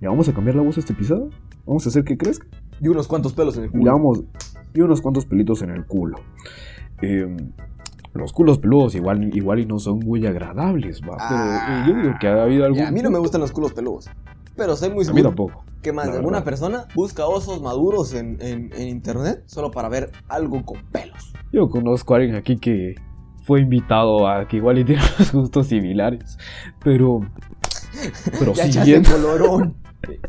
[0.00, 1.30] ya vamos a cambiar la voz a este episodio.
[1.66, 2.46] Vamos a hacer que crezca.
[2.80, 3.84] Y unos cuantos pelos en el Y culo.
[3.84, 4.24] le vamos-
[4.74, 6.16] y unos cuantos pelitos en el culo.
[7.00, 7.36] Em,
[8.14, 11.16] los culos peludos igual, igual y no son muy agradables, ¿va?
[11.28, 12.78] Pero eh, yo digo que ha habido algún...
[12.78, 14.08] Ya, a mí no me gustan los culos peludos.
[14.56, 15.64] Pero soy muy A mí seguro tampoco.
[15.82, 20.12] que más de alguna persona busca osos maduros en, en- en internet solo para ver
[20.28, 21.32] algo con pelos.
[21.52, 22.94] Yo conozco a alguien aquí que
[23.42, 26.38] fue invitado a que igual y tiene unos gustos similares.
[26.84, 27.20] Pero.
[28.38, 29.10] Pero ya siguiendo.
[29.10, 29.74] colorón.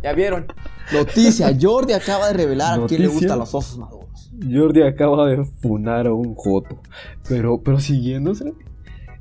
[0.04, 0.46] Ya vieron.
[0.94, 4.32] Noticia, Jordi acaba de revelar a quién le gustan los osos maduros.
[4.52, 6.80] Jordi acaba de funar a un joto.
[7.28, 8.54] Pero, pero siguiéndose.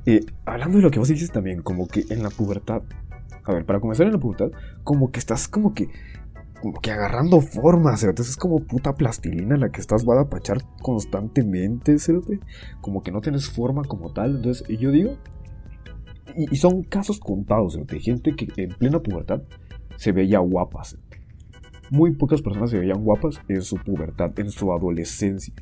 [0.05, 2.81] eh, hablando de lo que vos dices también, como que en la pubertad.
[3.43, 4.51] A ver, para comenzar en la pubertad,
[4.83, 5.89] como que estás como que.
[6.61, 8.23] Como que agarrando forma, cerote.
[8.23, 12.39] Es como puta plastilina la que estás va a pachar constantemente, cerote.
[12.81, 14.37] Como que no tienes forma como tal.
[14.37, 15.17] Entonces, yo digo.
[16.35, 17.99] Y, y son casos contados, cerote.
[17.99, 19.41] Gente que en plena pubertad
[19.97, 21.21] se veía guapa, cerote.
[21.91, 25.53] Muy pocas personas se veían guapas en su pubertad, en su adolescencia.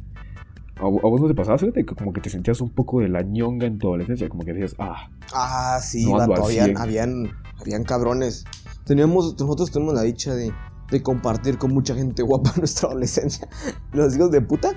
[0.77, 1.57] ¿A, vo- a vos no te pasaba?
[1.57, 4.27] Que como que te sentías un poco de la ñonga en tu adolescencia.
[4.29, 6.77] Como que decías, ah, Ah, sí, No vato, habían, 100.
[6.77, 8.45] habían, habían cabrones.
[8.85, 10.51] Teníamos, nosotros tuvimos la dicha de,
[10.89, 13.47] de compartir con mucha gente guapa en nuestra adolescencia.
[13.93, 14.69] Los hijos de puta,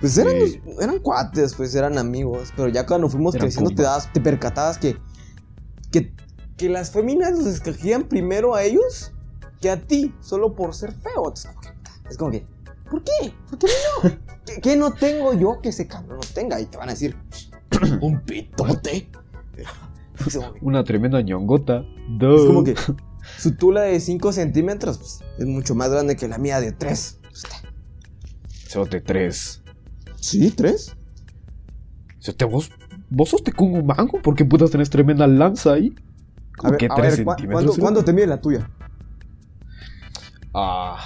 [0.00, 0.60] pues eran, Sí.
[0.64, 2.52] los- eran cuates, pues eran amigos.
[2.56, 4.96] Pero ya cuando fuimos Eran creciendo te, das, te percatabas que,
[5.90, 6.14] que,
[6.60, 9.12] que las féminas los escogían primero a ellos
[9.62, 11.28] que a ti, solo por ser feo.
[11.28, 11.70] Entonces, como que,
[12.10, 12.46] es como que,
[12.90, 13.34] ¿por qué?
[13.48, 14.10] ¿Por qué no?
[14.44, 16.60] ¿Qué, qué no tengo yo que ese cabrón no tenga?
[16.60, 17.16] Y te van a decir,
[18.02, 19.08] un pitote.
[20.26, 21.78] Es una tremenda ñongota.
[21.78, 22.74] es como que
[23.38, 27.20] su tula de 5 centímetros pues, es mucho más grande que la mía de 3.
[28.68, 29.62] Cerote 3.
[30.16, 30.54] ¿Sí?
[30.54, 30.94] ¿3?
[32.20, 32.70] Cerote, vos,
[33.08, 34.20] vos sos un mango.
[34.20, 35.94] ¿Por qué putas tenés tremenda lanza ahí?
[36.62, 37.52] A Como ver, que a 3 ver, ¿cu- centímetros.
[37.52, 37.80] ¿cuándo, cerote?
[37.80, 38.68] cuándo te mide la tuya?
[40.52, 40.98] Ah,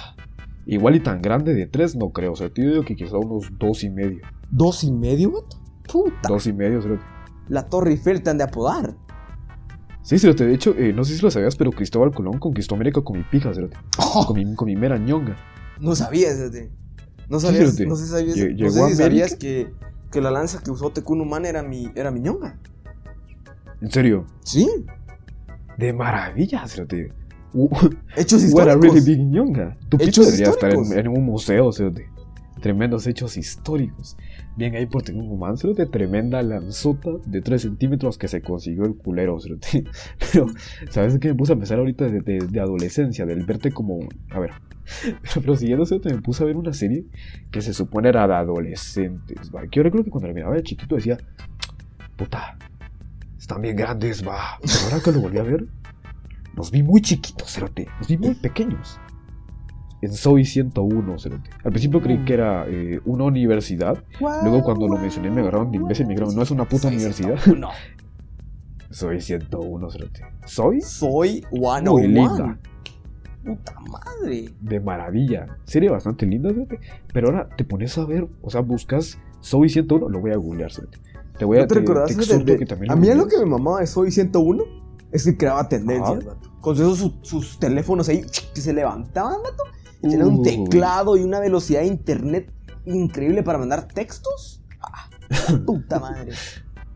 [0.65, 2.33] igual y tan grande de 3 no creo.
[2.33, 4.19] O sea, yo digo que quizá unos 2 y medio.
[4.49, 5.57] ¿Dos y medio, vato?
[5.91, 6.29] Puta.
[6.29, 7.05] 2 y medio, cerote.
[7.47, 8.95] La Torre Eiffel te han de apodar.
[10.01, 10.45] Sí, cerote.
[10.45, 13.23] De hecho, eh, no sé si lo sabías, pero Cristóbal Colón conquistó América con mi
[13.23, 13.77] pija, cerote.
[13.99, 15.35] Oh, Con, mi, con mi mera ñonga.
[15.79, 16.71] no sabías, fíjate.
[17.27, 19.73] No sabías, no sé, sabías, Lle- no sé si sabías que,
[20.11, 22.59] que la lanza que usó Tecunumán era mi, era mi ñonga.
[23.81, 24.25] En serio.
[24.43, 24.67] Sí,
[25.77, 27.11] De maravilla, cerote.
[27.53, 27.69] Uh,
[28.15, 29.05] hechos What a really históricos.
[29.05, 29.77] big ñonga.
[29.89, 31.05] Tu picho debería estar en, históricos.
[31.05, 32.09] en un museo, cerote.
[32.61, 34.17] Tremendos hechos históricos.
[34.57, 35.85] Bien ahí por Tecumumán, cerote.
[35.85, 39.83] Tremenda lanzota de 3 centímetros que se consiguió el culero, cerote.
[40.31, 40.47] Pero,
[40.89, 43.25] ¿sabes qué me puse a pensar ahorita de, de- de adolescencia?
[43.25, 43.99] Del verte como...
[44.31, 44.51] A ver.
[45.33, 47.05] Pero, siguiendo, cerote, me puse a ver una serie
[47.51, 49.61] que se supone era de adolescentes, ¿va?
[49.63, 51.17] Que yo recuerdo que cuando la miraba de chiquito decía...
[52.15, 52.57] Puta,
[53.45, 54.57] están bien grandes, va.
[54.59, 55.67] Pero ahora que lo volví a ver,
[56.55, 57.87] los vi muy chiquitos, cerote.
[57.99, 58.99] Los vi muy pequeños.
[60.01, 61.51] en Soy 101, cerote.
[61.63, 64.03] Al principio creí que era eh, una universidad.
[64.19, 67.37] Luego cuando lo mencioné me agarraron de imbécil, me dijeron, no es una puta universidad.
[67.37, 67.69] 101.
[68.89, 70.21] Soy 101, cerote.
[70.45, 72.35] Soy Soy muy linda.
[72.35, 72.57] 101.
[73.43, 74.49] Puta madre.
[74.59, 75.45] de maravilla.
[75.65, 76.79] Serie bastante linda, cerote.
[77.13, 80.71] Pero ahora te pones a ver, o sea, buscas Soy 101, lo voy a googlear,
[80.71, 80.97] cerote.
[81.37, 83.07] Te voy a ¿No te te- recordás te de- exhorto de- que también A mí
[83.07, 83.33] lo googlees.
[83.33, 84.63] que me mamaba de Soy 101
[85.11, 86.51] es que creaba tendencias, vato.
[86.61, 89.63] Con esos sus, sus teléfonos ahí que se levantaban, vato.
[90.01, 92.51] Y tenían un teclado y una velocidad de internet
[92.85, 94.61] increíble para mandar textos.
[94.81, 95.09] Ah,
[95.65, 96.31] puta madre.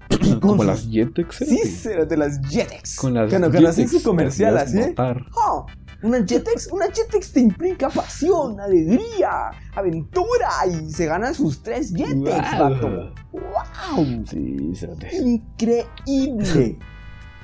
[0.42, 1.68] Como las Jetex, Sí, cerote.
[1.70, 2.96] será de las Jetex.
[2.98, 4.96] Con las Cuando, cuando hacen Jetex su comercial así, ¿eh?
[5.36, 5.66] Oh,
[6.04, 12.16] una Jetex, una Jetex te implica pasión, alegría, aventura y se ganan sus tres Jetex,
[12.58, 12.70] Guau.
[12.74, 13.14] vato.
[13.32, 14.24] ¡Wow!
[14.26, 15.10] Sí, cerote.
[15.16, 16.78] Increíble.
[16.80, 16.80] De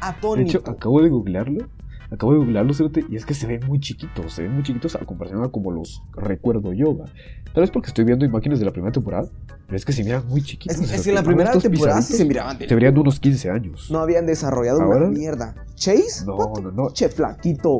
[0.02, 0.60] Atónito.
[0.60, 1.68] hecho, acabo de googlearlo.
[2.12, 4.34] Acabo de googlearlo, cerote, y es que se ven muy chiquitos.
[4.34, 6.98] Se ven muy chiquitos a comparación a como los recuerdo yo.
[7.54, 9.28] Tal vez porque estoy viendo imágenes de la primera temporada,
[9.66, 10.80] pero es que se miran muy chiquitos.
[10.80, 13.50] es, que en la primera temporada sí se miraban de- Se verían de unos 15
[13.50, 13.90] años.
[13.90, 14.98] No habían desarrollado ¿Ahora?
[15.00, 15.56] una mierda.
[15.74, 16.90] Chase, No, no, no.
[16.94, 17.78] che flaquito,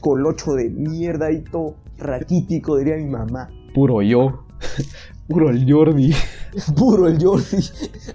[0.00, 3.48] colocho de mierda y todo raquítico, diría mi mamá.
[3.74, 4.44] Puro yo.
[5.28, 6.12] Puro el Jordi.
[6.76, 7.64] Puro el Jordi.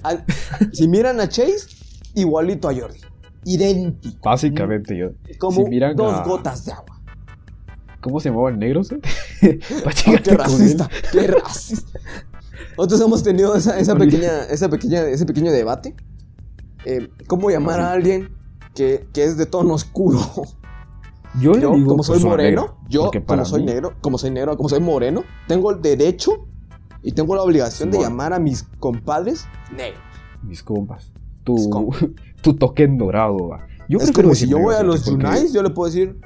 [0.04, 0.26] Al-
[0.74, 1.68] si miran a Chase,
[2.16, 3.00] igualito a Jordi.
[3.46, 4.18] Idéntico.
[4.24, 5.12] Básicamente yo.
[5.38, 7.00] Como si miran dos a- gotas de agua.
[8.02, 8.82] ¿Cómo se llamaba el negro?
[9.46, 9.90] Oh,
[10.24, 12.00] qué racista, qué racista.
[12.78, 15.94] Nosotros hemos tenido esa, pequeña, esa pequeña, ese pequeño debate.
[16.86, 18.30] Eh, ¿Cómo llamar a alguien
[18.74, 20.20] que, que es de tono oscuro?
[21.40, 24.32] Yo le Yo, digo como soy moreno, negra, yo, como soy mí- negro, como soy
[24.32, 26.48] negro, como soy moreno, tengo el derecho
[27.04, 30.00] y tengo la obligación de llamar a mis compadres negros.
[30.44, 31.12] Mis compas.
[31.44, 32.06] Tu, Mis compas.
[32.42, 33.50] tu token dorado.
[33.50, 33.68] va.
[33.90, 36.18] Yo es como si yo negro, voy a los Junais, yo le puedo decir,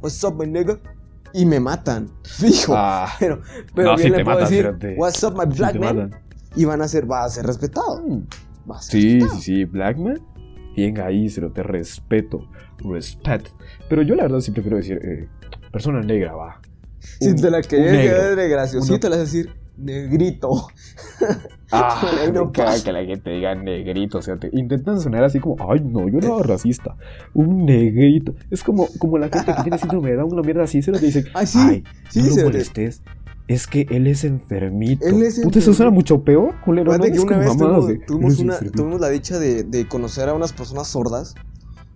[0.00, 0.78] What's up, my nigga?
[1.32, 2.08] Y me matan.
[2.24, 2.72] Fijo.
[2.76, 3.40] Ah, pero
[3.74, 4.96] pero no, bien si le te puedo matan, decir, espérate.
[4.98, 5.96] What's up, my black te man?
[5.96, 6.20] matan.
[6.54, 8.00] Y van a ser, va a ser respetado.
[8.06, 8.22] Mm.
[8.70, 9.40] Va a ser Sí, respetado.
[9.40, 10.20] sí, sí, Blackman.
[10.76, 12.46] Bien ahí, se lo te respeto.
[12.78, 13.48] Respect.
[13.88, 15.26] Pero yo la verdad sí prefiero decir eh,
[15.72, 16.60] persona negra, va.
[16.98, 18.16] Si Un- te la un querías negro.
[18.16, 20.66] quedar de graciosito, te la vas a decir negrito.
[21.72, 22.02] Ah,
[22.34, 24.18] no caga que la gente diga negrito.
[24.18, 26.96] O sea, te intentan sonar así como, ay, no, yo no hago racista.
[27.34, 28.34] Un negrito.
[28.50, 30.98] Es como, como la gente que tiene síndrome de Down, una mierda así, se lo
[30.98, 31.58] dicen, Ay, sí.
[31.58, 33.02] ay, sí, no lo se- molestes.
[33.48, 35.06] Es que él es enfermito.
[35.06, 36.92] Él es Puta, eso suena mucho peor, culero.
[36.96, 38.82] No que una vez tuvimos, de, "Él tuvimos es una- enfermito".
[38.82, 41.34] tuvimos la dicha de, de conocer a unas personas sordas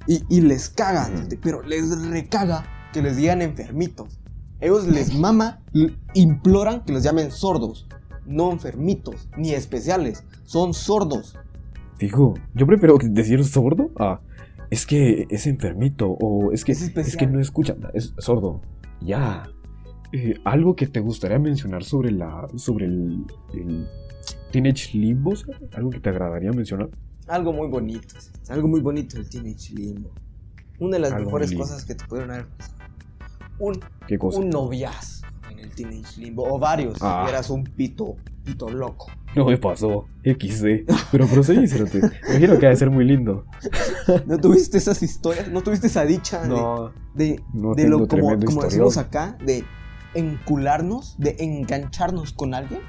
[0.06, 1.36] y, y les caga, Ujú.
[1.42, 4.20] pero les recaga que les digan enfermitos.
[4.60, 5.60] Ellos les mama,
[6.14, 7.86] imploran que los llamen sordos,
[8.26, 11.36] no enfermitos, ni especiales, son sordos.
[11.96, 14.20] Fijo, yo prefiero decir sordo a
[14.70, 18.60] es que es enfermito o es que Es es, que no escucha, es sordo.
[19.00, 19.44] Ya.
[20.12, 23.86] Eh, algo que te gustaría mencionar sobre la sobre el, el
[24.50, 25.56] Teenage Limbo, ¿sabes?
[25.74, 26.88] algo que te agradaría mencionar.
[27.28, 28.16] Algo muy bonito,
[28.48, 30.10] algo muy bonito el Teenage Limbo.
[30.80, 32.74] Una de las Algo mejores cosas que te pudieron haber pasado.
[33.60, 34.38] Un, ¿Qué cosa?
[34.40, 37.22] un noviazgo en el Teenage Limbo, o varios, Ah.
[37.24, 39.06] si eras un pito, pito loco.
[39.36, 40.86] No me pasó, XD.
[41.12, 42.00] Pero proseguí, cerote.
[42.00, 43.44] Me imagino que ha de ser muy lindo.
[44.26, 45.48] ¿No tuviste esas historias?
[45.52, 49.62] ¿No tuviste esa dicha de- No, de, no de lo como, como decimos acá, de
[50.14, 52.80] encularnos, de engancharnos con alguien?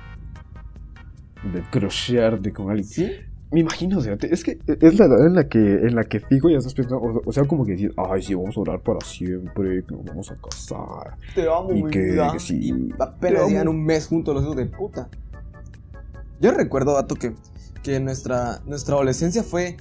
[1.54, 2.88] de crochearte con alguien.
[2.88, 3.12] ¿Sí?
[3.52, 6.04] Me imagino, o sea, te- es que es la edad en la que, en la
[6.04, 8.56] que fijo y ya estás pensando, o, o sea, como que decir, ay, sí, vamos
[8.56, 11.18] a orar para siempre, que nos vamos a casar.
[11.36, 12.32] Te amo, Y mi que- vida.
[12.32, 12.60] que sí.
[12.62, 15.10] Y apenas llegan un mes juntos los hijos de puta.
[16.40, 17.34] Yo recuerdo, dato, que,
[17.84, 19.78] que nuestra, nuestra adolescencia fue,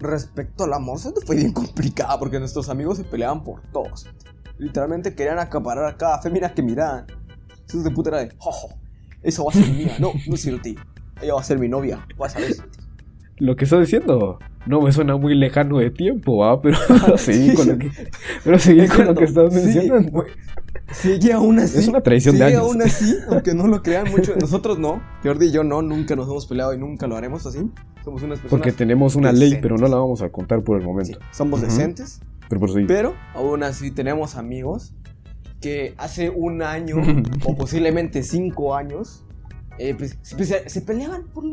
[0.00, 4.08] respecto al amor, fue bien complicada porque nuestros amigos se peleaban por todos.
[4.62, 7.06] Literalmente querían acaparar a cada fémina que miraban.
[7.66, 8.68] Esos de puta era de, jojo,
[9.20, 9.96] esa va a ser mía.
[9.98, 10.68] No, no es cierto,
[11.20, 12.06] ella va a ser mi novia.
[12.16, 12.54] Vas a ver.
[13.38, 16.62] Lo que estás diciendo no me suena muy lejano de tiempo, ¿va?
[16.62, 16.76] Pero
[17.16, 17.90] seguí con lo que,
[18.44, 20.12] pero seguí con lo que estás sí, mencionando.
[20.12, 20.28] güey.
[20.92, 21.78] Sigue aún así.
[21.80, 22.68] Es una tradición de sigue años.
[22.68, 24.36] aún así, aunque no lo crean mucho.
[24.36, 25.02] Nosotros no.
[25.24, 27.68] Jordi y yo no, nunca nos hemos peleado y nunca lo haremos así.
[28.04, 28.50] Somos unas personas.
[28.50, 29.62] Porque tenemos una ley, decentes.
[29.62, 31.18] pero no la vamos a contar por el sí, momento.
[31.32, 32.20] somos decentes.
[32.58, 32.86] Pero.
[32.88, 34.94] Pero aún así tenemos amigos
[35.60, 36.96] que hace un año
[37.44, 39.24] o posiblemente cinco años
[39.78, 41.44] eh, pues, pues, se, se peleaban por,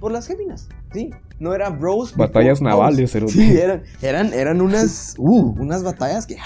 [0.00, 0.68] por las féminas.
[0.92, 2.16] Sí, no eran bros.
[2.16, 6.36] Batallas navales, Sí, eran, eran, eran unas, uh, unas batallas que.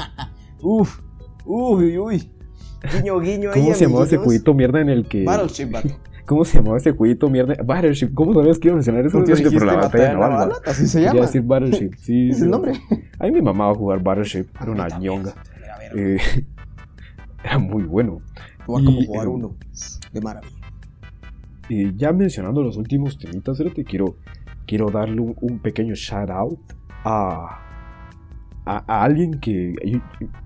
[0.62, 1.00] Uf,
[1.46, 2.32] uy, uy.
[2.92, 3.50] Guiño, guiño.
[3.52, 5.24] ahí, ¿Cómo se llamaba ese jueguito mierda en el que.
[5.24, 5.88] Battleship, vato.
[6.28, 7.54] ¿Cómo se llamaba ese jueguito mierda?
[7.64, 8.12] Battleship.
[8.14, 9.18] ¿Cómo sabías que iba a mencionar eso?
[9.18, 9.58] ¿Por qué Tío?
[9.58, 10.52] por la.
[10.66, 11.20] Así se llama.
[11.22, 11.90] decir Battleship.
[11.96, 12.72] Sí, Es el nombre.
[13.18, 14.46] A mí mi mamá va a jugar Battleship.
[14.60, 15.32] Era una ñonga.
[15.96, 16.18] Eh,
[17.44, 18.20] Era muy bueno.
[18.66, 19.56] Jugar Y, como jugar eh, uno.
[20.12, 20.54] De maravilla.
[21.70, 24.16] Y ya mencionando los últimos temitas, te quiero,
[24.66, 26.58] quiero darle un, un pequeño shout out
[27.04, 27.58] a,
[28.64, 30.00] a, a alguien que yo-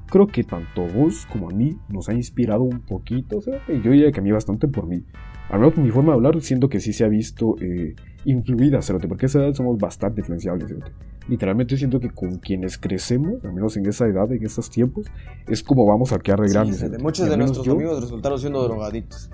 [0.07, 3.41] creo que tanto vos como a mí nos ha inspirado un poquito.
[3.41, 5.05] yo diría que a mí bastante por mí.
[5.53, 7.95] Al menos mi forma de hablar, siento que sí se ha visto eh,
[8.25, 10.67] influida, cerote, porque a esa edad somos bastante influenciables.
[10.69, 10.91] cerote.
[11.29, 15.07] Literalmente siento que con quienes crecemos, al menos en esa edad, en esos tiempos,
[15.47, 16.79] es como vamos a quedar de grandes.
[16.79, 19.31] sí, muchos de nuestros yo- amigos resultaron siendo drogadictos.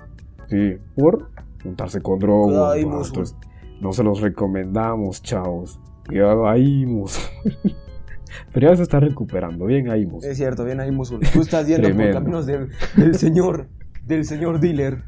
[0.49, 1.29] Sí, por
[1.63, 2.77] juntarse con drogas.
[2.77, 3.35] Entonces,
[3.81, 5.79] no se los recomendamos, chavos.
[6.07, 6.85] Cuidado ahí.
[8.53, 9.65] Pero ya se está recuperando.
[9.65, 10.07] Bien ahí.
[10.21, 10.91] Es cierto, bien ahí.
[11.33, 12.67] Tú estás yendo por caminos del,
[12.97, 13.67] del señor,
[14.05, 15.03] del señor dealer.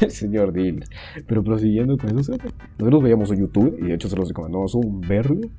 [0.00, 0.84] El señor Deal.
[1.26, 2.32] Pero prosiguiendo con eso,
[2.78, 5.50] nosotros veíamos un youtuber y de hecho se los recomendamos un verde.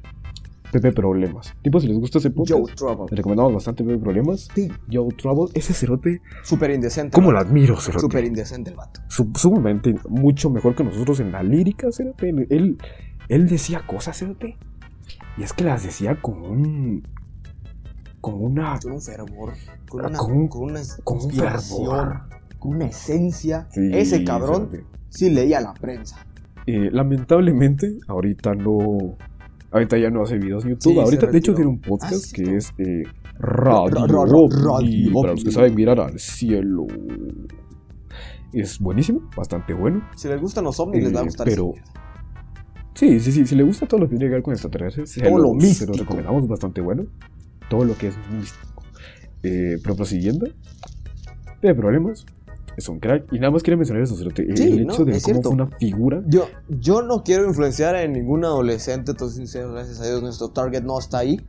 [0.72, 1.54] Pepe Problemas.
[1.62, 3.06] Tipo, si les gusta ese podcast, Joe Trouble.
[3.10, 4.50] les recomendamos bastante Pepe Problemas.
[4.54, 4.70] Sí.
[4.92, 7.16] Joe Trouble, ese cerote, Súper indecente.
[7.16, 8.02] ¿cómo lo admiro, cerote?
[8.02, 9.00] Súper indecente el vato.
[9.08, 12.30] Su- sumamente mucho mejor que nosotros en la lírica, cerote.
[12.50, 12.78] Él,
[13.30, 14.58] él decía cosas, cerote.
[15.38, 17.08] Y es que las decía con un.
[18.20, 18.78] con una.
[18.80, 19.54] Con un fervor.
[19.88, 22.22] Con Ah, una, con con una con un fervor.
[22.66, 23.68] Con una esencia.
[23.72, 24.70] Sí, Ese cabrón
[25.10, 26.26] sí leía la prensa.
[26.66, 29.16] Eh, lamentablemente, ahorita no.
[29.72, 30.84] Ahorita ya no hace videos en YouTube.
[30.84, 33.04] Sí, se ahorita, de hecho, tiene un podcast Ah, que es eh,
[33.38, 36.88] Radio, Ra- ra- ra- Ovni, Radio Para los que saben mirar al cielo.
[38.54, 40.08] Es buenísimo, bastante bueno.
[40.16, 41.74] Si les gustan los ovnis, les va a Eh, gustar pero-.
[42.94, 43.46] Sí, sí, sí.
[43.46, 45.68] Si le gusta todo lo que tiene que ver con extraterrestres, se Todo lo se
[45.68, 45.92] místico.
[45.92, 47.04] lo recomendamos bastante bueno.
[47.70, 48.84] Todo lo que es místico.
[49.44, 50.48] Eh, pero prosiguiendo,
[51.62, 52.26] de problemas,
[52.78, 53.32] es un crack.
[53.32, 55.42] Y nada más quiero mencionar eso, el Sí, hecho no, de cómo cierto.
[55.44, 56.22] fue una figura.
[56.28, 60.84] Yo, yo no quiero influenciar en ningún adolescente, entonces sincero, gracias a Dios nuestro target
[60.84, 61.40] no está ahí.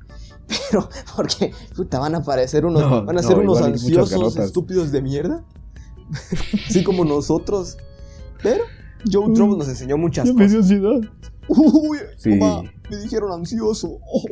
[0.70, 4.92] Pero, porque, puta, van a aparecer unos, No, van a no, ser unos ansiosos estúpidos
[4.92, 5.44] de mierda.
[6.68, 7.76] Así como nosotros.
[8.42, 8.62] Pero,
[9.10, 10.58] Joe Trouble nos enseñó muchas me cosas.
[10.58, 11.00] ansiedad.
[11.48, 12.30] Uy, Sí.
[12.36, 13.98] mamá, me dijeron ansioso.
[14.08, 14.24] Oh.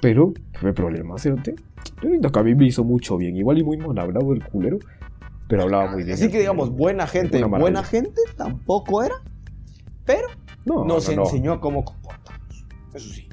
[0.00, 1.54] Pero fue problema, cerote.
[2.02, 3.36] Yo que a mí me hizo mucho bien.
[3.36, 4.78] Igual y muy mal hablado el culero.
[5.48, 6.14] Pero hablaba muy bien.
[6.14, 9.16] Así que digamos, buena gente, buena gente tampoco era,
[10.04, 10.28] pero
[10.64, 11.22] no, nos no, no.
[11.24, 12.66] enseñó cómo comportarnos.
[12.94, 13.28] Eso sí.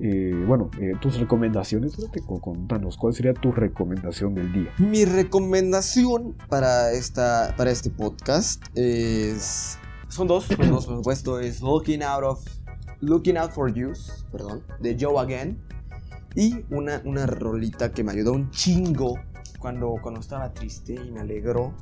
[0.00, 1.96] Eh, bueno, eh, tus recomendaciones,
[2.40, 4.72] contanos, ¿cuál sería tu recomendación del día?
[4.78, 9.78] Mi recomendación para, esta, para este podcast es.
[10.08, 11.38] Son dos, son dos, por supuesto.
[11.38, 12.44] Es Looking Out of.
[13.00, 13.92] Looking Out for You,
[14.32, 15.58] perdón, de Joe Again.
[16.34, 19.14] Y una, una rolita que me ayudó un chingo
[19.64, 21.72] cuando, cuando estaba triste y me alegró.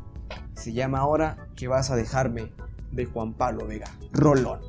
[0.55, 2.53] Se llama Ahora que vas a dejarme
[2.93, 3.87] de Juan Pablo Vega.
[4.13, 4.61] Rolón,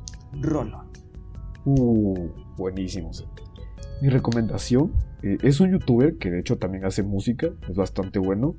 [0.42, 0.88] rolón.
[1.64, 3.14] Uh, buenísimo.
[3.14, 3.44] cerote.
[4.02, 4.92] Mi recomendación
[5.22, 8.56] eh, es un youtuber que de hecho también hace música, es bastante bueno.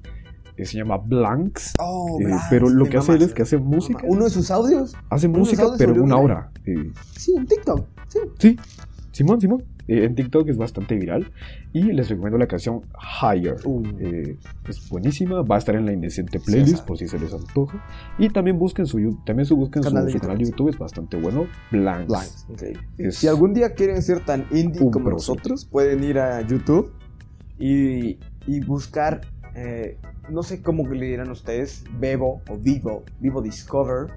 [0.56, 1.74] eh, se llama Blanks.
[1.80, 4.04] Oh, eh, Blas, pero lo que hace él es que hace música.
[4.08, 4.96] Uno de sus audios.
[5.10, 6.50] Hace música, pero una hora.
[6.66, 7.86] eh, Sí, en TikTok.
[8.08, 8.20] Sí.
[8.40, 8.58] Sí,
[9.12, 9.66] Simón, Simón.
[9.88, 11.32] Eh, en TikTok es bastante viral.
[11.74, 12.82] Y les recomiendo la canción
[13.22, 13.56] Higher.
[13.66, 13.84] Uh.
[14.00, 15.42] Eh, es buenísima.
[15.44, 17.84] Va a estar en la Indecente Playlist por si se les antoja.
[18.18, 20.28] Y también busquen su, también su, busquen su, Canal de su YouTube.
[20.28, 20.70] canal de YouTube.
[20.70, 21.48] Es bastante bueno.
[21.72, 22.08] Blanks.
[22.08, 22.48] Blanks.
[22.98, 26.92] Es- Si algún día quieren ser tan indie como nosotros, pueden ir a YouTube
[27.60, 28.18] y,
[28.48, 29.22] y buscar,
[29.56, 29.98] eh,
[30.30, 34.08] no sé cómo le dirán ustedes, Bebo o Vivo, Vivo Discover,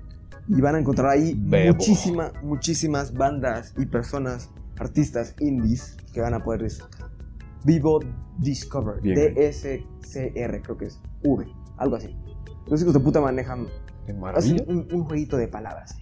[0.48, 1.74] y van a encontrar ahí Bebo.
[1.74, 7.08] muchísima, muchísimas bandas y personas, artistas indies que van a poder disfrutar.
[7.64, 8.00] Vivo
[8.38, 9.16] Discover, Bien.
[9.16, 12.16] D-S-C-R, creo que es V, algo así.
[12.66, 13.66] Los hijos de puta manejan
[14.18, 14.62] maravilla.
[14.66, 15.96] un, un jueguito de palabras.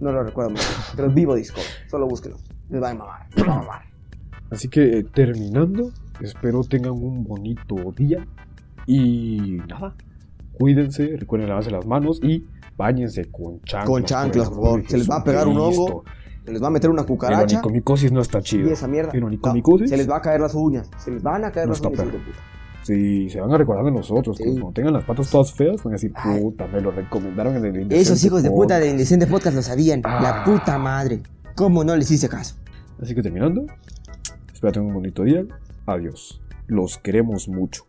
[0.00, 0.64] No lo recuerdo mucho.
[0.96, 1.60] Pero Vivo Disco.
[1.88, 2.38] Solo búsquenlo.
[2.68, 3.28] Les va a mamar.
[3.36, 3.82] Les va a mamar.
[4.50, 5.90] Así que eh, terminando,
[6.20, 8.26] espero tengan un bonito día.
[8.86, 9.94] Y nada,
[10.52, 12.44] cuídense, recuerden lavarse las manos y
[12.76, 13.86] bañense con chanclas.
[13.88, 14.88] Con chanclas, por favor.
[14.88, 16.04] Se les va a pegar un hongo.
[16.44, 17.56] Se les va a meter una El cucaracha.
[17.58, 18.68] onicomicosis no está chido.
[18.68, 19.12] Y esa mierda.
[19.12, 19.88] El no, onicomicosis.
[19.90, 20.90] se les va a caer las uñas.
[20.98, 21.98] Se les van a caer No las uñas.
[21.98, 22.38] de puta.
[22.82, 24.36] Sí, se van a recordar de nosotros.
[24.36, 24.50] que Sí.
[24.50, 26.42] Cuando tengan las patas todas feas, van a decir, Ay.
[26.42, 28.80] puta, me lo recomendaron en el Indecente Esos hijos de puta Podcast".
[28.82, 30.02] del Indecente Podcast lo sabían.
[30.02, 30.44] La Ah.
[30.44, 31.22] puta madre.
[31.56, 32.56] ¿Cómo no les hice caso?
[33.00, 33.64] Así que terminando,
[34.52, 35.44] espero tengan un bonito día.
[35.86, 36.42] Adiós.
[36.66, 37.84] Los queremos mucho.